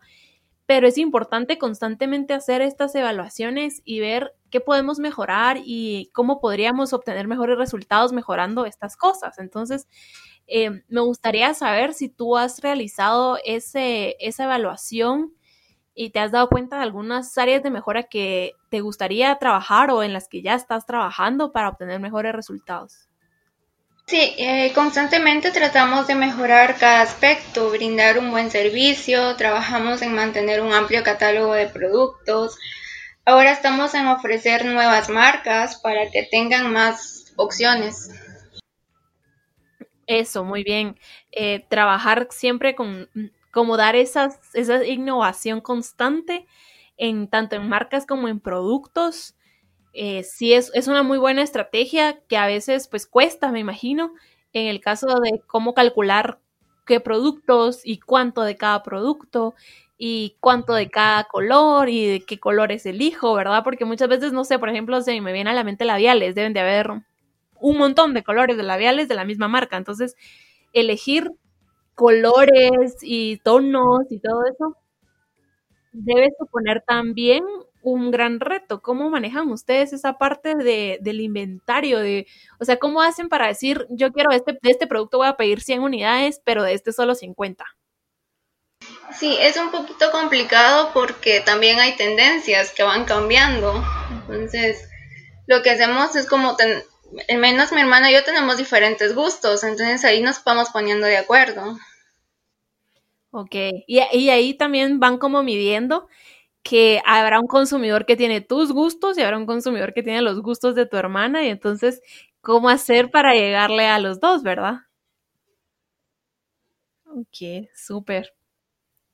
pero 0.66 0.86
es 0.88 0.96
importante 0.98 1.58
constantemente 1.58 2.32
hacer 2.32 2.62
estas 2.62 2.94
evaluaciones 2.94 3.82
y 3.84 4.00
ver 4.00 4.34
qué 4.50 4.60
podemos 4.60 4.98
mejorar 4.98 5.58
y 5.62 6.10
cómo 6.14 6.40
podríamos 6.40 6.92
obtener 6.92 7.28
mejores 7.28 7.58
resultados 7.58 8.12
mejorando 8.12 8.64
estas 8.64 8.96
cosas. 8.96 9.38
Entonces, 9.38 9.86
eh, 10.46 10.82
me 10.88 11.00
gustaría 11.02 11.52
saber 11.54 11.92
si 11.92 12.08
tú 12.08 12.36
has 12.36 12.60
realizado 12.60 13.38
ese, 13.44 14.16
esa 14.20 14.44
evaluación 14.44 15.34
y 15.94 16.10
te 16.10 16.18
has 16.18 16.32
dado 16.32 16.48
cuenta 16.48 16.76
de 16.76 16.82
algunas 16.82 17.36
áreas 17.38 17.62
de 17.62 17.70
mejora 17.70 18.04
que 18.04 18.52
te 18.68 18.80
gustaría 18.80 19.34
trabajar 19.36 19.90
o 19.90 20.02
en 20.02 20.12
las 20.12 20.28
que 20.28 20.42
ya 20.42 20.54
estás 20.54 20.86
trabajando 20.86 21.52
para 21.52 21.68
obtener 21.68 22.00
mejores 22.00 22.34
resultados. 22.34 23.08
Sí, 24.06 24.34
eh, 24.36 24.72
constantemente 24.74 25.50
tratamos 25.50 26.06
de 26.06 26.14
mejorar 26.14 26.76
cada 26.76 27.00
aspecto, 27.00 27.70
brindar 27.70 28.18
un 28.18 28.30
buen 28.30 28.50
servicio, 28.50 29.34
trabajamos 29.36 30.02
en 30.02 30.14
mantener 30.14 30.60
un 30.60 30.74
amplio 30.74 31.02
catálogo 31.02 31.54
de 31.54 31.68
productos. 31.68 32.58
Ahora 33.24 33.52
estamos 33.52 33.94
en 33.94 34.06
ofrecer 34.06 34.66
nuevas 34.66 35.08
marcas 35.08 35.80
para 35.80 36.10
que 36.10 36.24
tengan 36.30 36.70
más 36.70 37.32
opciones. 37.36 38.10
Eso, 40.06 40.44
muy 40.44 40.64
bien. 40.64 40.98
Eh, 41.32 41.64
trabajar 41.70 42.28
siempre 42.30 42.74
con, 42.74 43.08
como 43.54 43.76
dar 43.76 43.94
esas, 43.94 44.40
esa 44.52 44.84
innovación 44.84 45.60
constante 45.60 46.46
en 46.96 47.28
tanto 47.28 47.54
en 47.54 47.68
marcas 47.68 48.04
como 48.04 48.26
en 48.28 48.40
productos. 48.40 49.36
Eh, 49.92 50.24
sí 50.24 50.52
es, 50.52 50.72
es, 50.74 50.88
una 50.88 51.04
muy 51.04 51.18
buena 51.18 51.42
estrategia 51.42 52.20
que 52.28 52.36
a 52.36 52.46
veces 52.46 52.88
pues 52.88 53.06
cuesta, 53.06 53.52
me 53.52 53.60
imagino, 53.60 54.12
en 54.52 54.66
el 54.66 54.80
caso 54.80 55.20
de 55.20 55.40
cómo 55.46 55.72
calcular 55.72 56.40
qué 56.84 56.98
productos 56.98 57.80
y 57.84 58.00
cuánto 58.00 58.42
de 58.42 58.56
cada 58.56 58.82
producto 58.82 59.54
y 59.96 60.36
cuánto 60.40 60.74
de 60.74 60.90
cada 60.90 61.24
color 61.24 61.88
y 61.88 62.06
de 62.06 62.20
qué 62.24 62.40
colores 62.40 62.84
elijo, 62.86 63.34
¿verdad? 63.34 63.62
Porque 63.62 63.84
muchas 63.84 64.08
veces, 64.08 64.32
no 64.32 64.44
sé, 64.44 64.58
por 64.58 64.68
ejemplo, 64.68 65.00
se 65.00 65.20
me 65.20 65.32
viene 65.32 65.50
a 65.50 65.54
la 65.54 65.62
mente 65.62 65.84
labiales, 65.84 66.34
deben 66.34 66.52
de 66.54 66.60
haber 66.60 66.90
un 67.60 67.78
montón 67.78 68.14
de 68.14 68.24
colores 68.24 68.56
de 68.56 68.64
labiales 68.64 69.06
de 69.06 69.14
la 69.14 69.24
misma 69.24 69.46
marca, 69.46 69.76
entonces 69.76 70.16
elegir 70.72 71.30
colores 71.94 72.96
y 73.02 73.38
tonos 73.38 74.06
y 74.10 74.18
todo 74.18 74.44
eso 74.46 74.76
debe 75.92 76.32
suponer 76.38 76.82
también 76.86 77.44
un 77.82 78.10
gran 78.10 78.40
reto. 78.40 78.82
¿Cómo 78.82 79.10
manejan 79.10 79.50
ustedes 79.50 79.92
esa 79.92 80.18
parte 80.18 80.56
de, 80.56 80.98
del 81.00 81.20
inventario? 81.20 82.00
De, 82.00 82.26
o 82.58 82.64
sea, 82.64 82.78
¿cómo 82.78 83.02
hacen 83.02 83.28
para 83.28 83.46
decir, 83.46 83.86
yo 83.90 84.12
quiero 84.12 84.30
este, 84.32 84.58
de 84.60 84.70
este 84.70 84.86
producto 84.86 85.18
voy 85.18 85.28
a 85.28 85.36
pedir 85.36 85.60
100 85.60 85.82
unidades, 85.82 86.40
pero 86.44 86.62
de 86.62 86.74
este 86.74 86.92
solo 86.92 87.14
50? 87.14 87.64
Sí, 89.18 89.36
es 89.40 89.56
un 89.56 89.70
poquito 89.70 90.10
complicado 90.10 90.90
porque 90.92 91.40
también 91.40 91.78
hay 91.78 91.96
tendencias 91.96 92.72
que 92.72 92.82
van 92.82 93.04
cambiando. 93.04 93.82
Entonces, 94.22 94.88
lo 95.46 95.62
que 95.62 95.70
hacemos 95.70 96.16
es 96.16 96.26
como, 96.26 96.56
al 96.58 96.84
menos 97.38 97.72
mi 97.72 97.80
hermana 97.80 98.10
y 98.10 98.14
yo 98.14 98.24
tenemos 98.24 98.56
diferentes 98.56 99.14
gustos, 99.14 99.64
entonces 99.64 100.04
ahí 100.04 100.22
nos 100.22 100.42
vamos 100.44 100.70
poniendo 100.70 101.06
de 101.06 101.16
acuerdo. 101.18 101.76
Ok, 103.30 103.54
y, 103.86 104.00
y 104.12 104.30
ahí 104.30 104.54
también 104.54 105.00
van 105.00 105.18
como 105.18 105.42
midiendo 105.42 106.06
que 106.64 107.00
habrá 107.06 107.40
un 107.40 107.46
consumidor 107.46 108.06
que 108.06 108.16
tiene 108.16 108.42
tus 108.42 108.72
gustos 108.72 109.18
y 109.18 109.22
habrá 109.22 109.38
un 109.38 109.46
consumidor 109.46 109.94
que 109.94 110.02
tiene 110.02 110.22
los 110.22 110.42
gustos 110.42 110.74
de 110.76 110.86
tu 110.86 110.98
hermana 110.98 111.44
y 111.44 111.48
entonces, 111.48 112.02
¿cómo 112.42 112.68
hacer 112.70 113.10
para 113.10 113.34
llegarle 113.34 113.86
a 113.86 114.00
los 114.00 114.20
dos, 114.20 114.42
verdad? 114.42 114.80
Ok, 117.06 117.68
súper. 117.74 118.34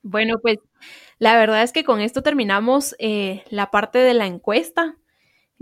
Bueno, 0.03 0.39
pues 0.43 0.59
la 1.19 1.37
verdad 1.39 1.65
es 1.65 1.73
que 1.73 1.85
con 1.85 2.01
esto 2.01 2.23
terminamos 2.23 2.97
eh, 3.01 3.45
la 3.51 3.71
parte 3.73 3.99
de 4.01 4.15
la 4.15 4.27
encuesta. 4.27 4.97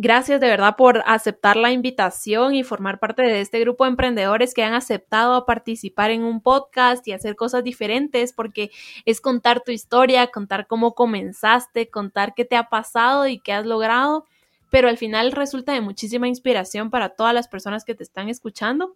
Gracias 0.01 0.41
de 0.41 0.47
verdad 0.47 0.77
por 0.77 1.03
aceptar 1.07 1.57
la 1.57 1.73
invitación 1.73 2.55
y 2.55 2.63
formar 2.63 3.01
parte 3.01 3.23
de 3.23 3.41
este 3.41 3.59
grupo 3.59 3.83
de 3.83 3.91
emprendedores 3.91 4.55
que 4.55 4.63
han 4.63 4.73
aceptado 4.75 5.45
participar 5.45 6.13
en 6.13 6.23
un 6.23 6.41
podcast 6.41 7.09
y 7.09 7.13
hacer 7.13 7.35
cosas 7.35 7.65
diferentes 7.65 8.33
porque 8.33 8.71
es 9.07 9.21
contar 9.21 9.61
tu 9.61 9.73
historia, 9.73 10.29
contar 10.29 10.69
cómo 10.69 10.95
comenzaste, 10.95 11.91
contar 11.91 12.35
qué 12.37 12.45
te 12.45 12.55
ha 12.55 12.69
pasado 12.69 13.27
y 13.27 13.41
qué 13.41 13.53
has 13.53 13.67
logrado, 13.67 14.25
pero 14.71 14.89
al 14.89 14.99
final 14.99 15.33
resulta 15.33 15.73
de 15.73 15.81
muchísima 15.81 16.29
inspiración 16.29 16.91
para 16.91 17.09
todas 17.09 17.35
las 17.35 17.49
personas 17.49 17.85
que 17.85 17.97
te 17.97 18.05
están 18.05 18.29
escuchando. 18.29 18.95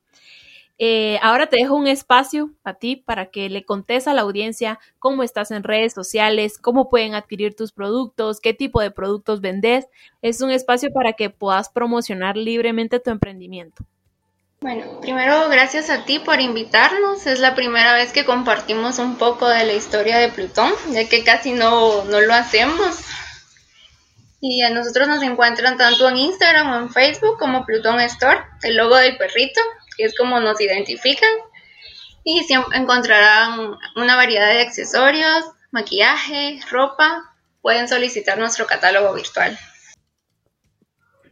Eh, 0.78 1.18
ahora 1.22 1.46
te 1.46 1.58
dejo 1.58 1.74
un 1.74 1.86
espacio 1.86 2.50
a 2.64 2.74
ti 2.74 2.96
para 2.96 3.26
que 3.26 3.48
le 3.48 3.64
contes 3.64 4.08
a 4.08 4.14
la 4.14 4.22
audiencia 4.22 4.78
cómo 4.98 5.22
estás 5.22 5.50
en 5.50 5.62
redes 5.62 5.92
sociales, 5.92 6.58
cómo 6.58 6.90
pueden 6.90 7.14
adquirir 7.14 7.54
tus 7.54 7.72
productos, 7.72 8.40
qué 8.40 8.54
tipo 8.54 8.80
de 8.80 8.90
productos 8.90 9.40
vendes. 9.40 9.86
Es 10.22 10.40
un 10.40 10.50
espacio 10.50 10.90
para 10.92 11.12
que 11.12 11.30
puedas 11.30 11.68
promocionar 11.68 12.36
libremente 12.36 13.00
tu 13.00 13.10
emprendimiento. 13.10 13.84
Bueno, 14.62 15.00
primero 15.00 15.48
gracias 15.48 15.90
a 15.90 16.04
ti 16.04 16.20
por 16.20 16.40
invitarnos. 16.40 17.26
Es 17.26 17.40
la 17.40 17.56
primera 17.56 17.94
vez 17.94 18.12
que 18.12 18.24
compartimos 18.24 19.00
un 19.00 19.16
poco 19.16 19.48
de 19.48 19.64
la 19.64 19.72
historia 19.72 20.18
de 20.18 20.28
Plutón, 20.28 20.72
ya 20.90 21.08
que 21.08 21.24
casi 21.24 21.52
no, 21.52 22.04
no 22.04 22.20
lo 22.20 22.32
hacemos. 22.32 23.00
Y 24.40 24.62
a 24.62 24.70
nosotros 24.70 25.08
nos 25.08 25.22
encuentran 25.22 25.76
tanto 25.76 26.08
en 26.08 26.16
Instagram 26.16 26.70
o 26.70 26.76
en 26.76 26.90
Facebook 26.90 27.38
como 27.38 27.64
Plutón 27.64 28.00
Store, 28.00 28.40
el 28.62 28.76
logo 28.76 28.96
del 28.96 29.16
perrito, 29.16 29.60
es 30.04 30.16
como 30.16 30.40
nos 30.40 30.60
identifican. 30.60 31.30
Y 32.24 32.42
siempre 32.44 32.78
encontrarán 32.78 33.76
una 33.96 34.16
variedad 34.16 34.52
de 34.52 34.60
accesorios, 34.60 35.44
maquillaje, 35.70 36.60
ropa. 36.70 37.34
Pueden 37.60 37.88
solicitar 37.88 38.38
nuestro 38.38 38.66
catálogo 38.66 39.12
virtual. 39.14 39.58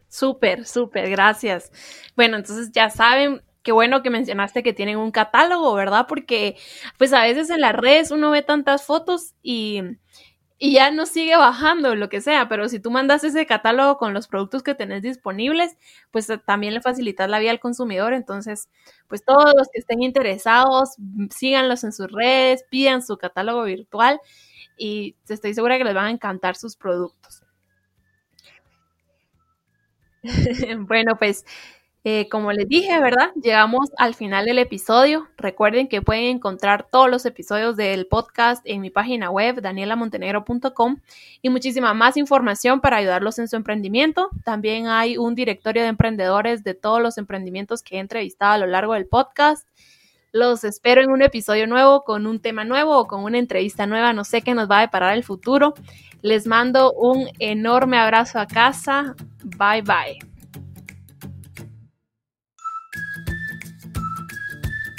Súper, 0.09 0.65
súper, 0.65 1.09
gracias. 1.09 1.71
Bueno, 2.17 2.35
entonces 2.35 2.71
ya 2.73 2.89
saben, 2.89 3.41
qué 3.63 3.71
bueno 3.71 4.01
que 4.01 4.09
mencionaste 4.09 4.63
que 4.63 4.73
tienen 4.73 4.97
un 4.97 5.11
catálogo, 5.11 5.73
¿verdad? 5.73 6.05
Porque 6.07 6.57
pues 6.97 7.13
a 7.13 7.21
veces 7.21 7.49
en 7.49 7.61
las 7.61 7.75
redes 7.75 8.11
uno 8.11 8.31
ve 8.31 8.41
tantas 8.41 8.83
fotos 8.83 9.35
y 9.41 9.81
y 10.63 10.73
ya 10.73 10.91
no 10.91 11.07
sigue 11.07 11.35
bajando 11.37 11.95
lo 11.95 12.07
que 12.07 12.21
sea, 12.21 12.47
pero 12.47 12.69
si 12.69 12.79
tú 12.79 12.91
mandas 12.91 13.23
ese 13.23 13.47
catálogo 13.47 13.97
con 13.97 14.13
los 14.13 14.27
productos 14.27 14.61
que 14.61 14.75
tenés 14.75 15.01
disponibles, 15.01 15.75
pues 16.11 16.29
eh, 16.29 16.37
también 16.37 16.75
le 16.75 16.81
facilitas 16.81 17.27
la 17.27 17.39
vida 17.39 17.49
al 17.49 17.59
consumidor, 17.59 18.13
entonces, 18.13 18.69
pues 19.07 19.25
todos 19.25 19.53
los 19.57 19.69
que 19.73 19.79
estén 19.79 20.03
interesados, 20.03 20.93
mm, 20.99 21.29
síganlos 21.31 21.83
en 21.83 21.91
sus 21.91 22.11
redes, 22.11 22.63
pidan 22.69 23.01
su 23.01 23.17
catálogo 23.17 23.63
virtual 23.63 24.19
y 24.77 25.15
estoy 25.27 25.55
segura 25.55 25.79
que 25.79 25.83
les 25.83 25.95
van 25.95 26.05
a 26.05 26.11
encantar 26.11 26.55
sus 26.55 26.75
productos. 26.75 27.41
bueno, 30.87 31.15
pues 31.17 31.43
eh, 32.03 32.27
como 32.29 32.51
les 32.51 32.67
dije, 32.67 32.99
¿verdad? 32.99 33.31
Llegamos 33.35 33.91
al 33.97 34.15
final 34.15 34.45
del 34.45 34.57
episodio. 34.57 35.27
Recuerden 35.37 35.87
que 35.87 36.01
pueden 36.01 36.35
encontrar 36.35 36.87
todos 36.89 37.11
los 37.11 37.27
episodios 37.27 37.77
del 37.77 38.07
podcast 38.07 38.63
en 38.65 38.81
mi 38.81 38.89
página 38.89 39.29
web, 39.29 39.61
danielamontenegro.com, 39.61 40.97
y 41.43 41.49
muchísima 41.49 41.93
más 41.93 42.17
información 42.17 42.81
para 42.81 42.97
ayudarlos 42.97 43.37
en 43.37 43.47
su 43.47 43.55
emprendimiento. 43.55 44.29
También 44.43 44.87
hay 44.87 45.17
un 45.17 45.35
directorio 45.35 45.83
de 45.83 45.89
emprendedores 45.89 46.63
de 46.63 46.73
todos 46.73 47.03
los 47.03 47.19
emprendimientos 47.19 47.83
que 47.83 47.97
he 47.97 47.99
entrevistado 47.99 48.53
a 48.53 48.57
lo 48.57 48.65
largo 48.65 48.93
del 48.95 49.05
podcast. 49.05 49.67
Los 50.31 50.63
espero 50.63 51.01
en 51.01 51.11
un 51.11 51.21
episodio 51.21 51.67
nuevo, 51.67 52.03
con 52.03 52.25
un 52.25 52.39
tema 52.39 52.63
nuevo 52.63 52.97
o 52.97 53.05
con 53.05 53.23
una 53.23 53.37
entrevista 53.37 53.85
nueva. 53.85 54.11
No 54.13 54.23
sé 54.23 54.41
qué 54.41 54.55
nos 54.55 54.71
va 54.71 54.79
a 54.79 54.81
deparar 54.81 55.13
el 55.15 55.23
futuro. 55.23 55.75
Les 56.23 56.47
mando 56.47 56.93
un 56.93 57.27
enorme 57.37 57.97
abrazo 57.99 58.39
a 58.39 58.47
casa. 58.47 59.15
Bye 59.43 59.83
bye. 59.83 60.30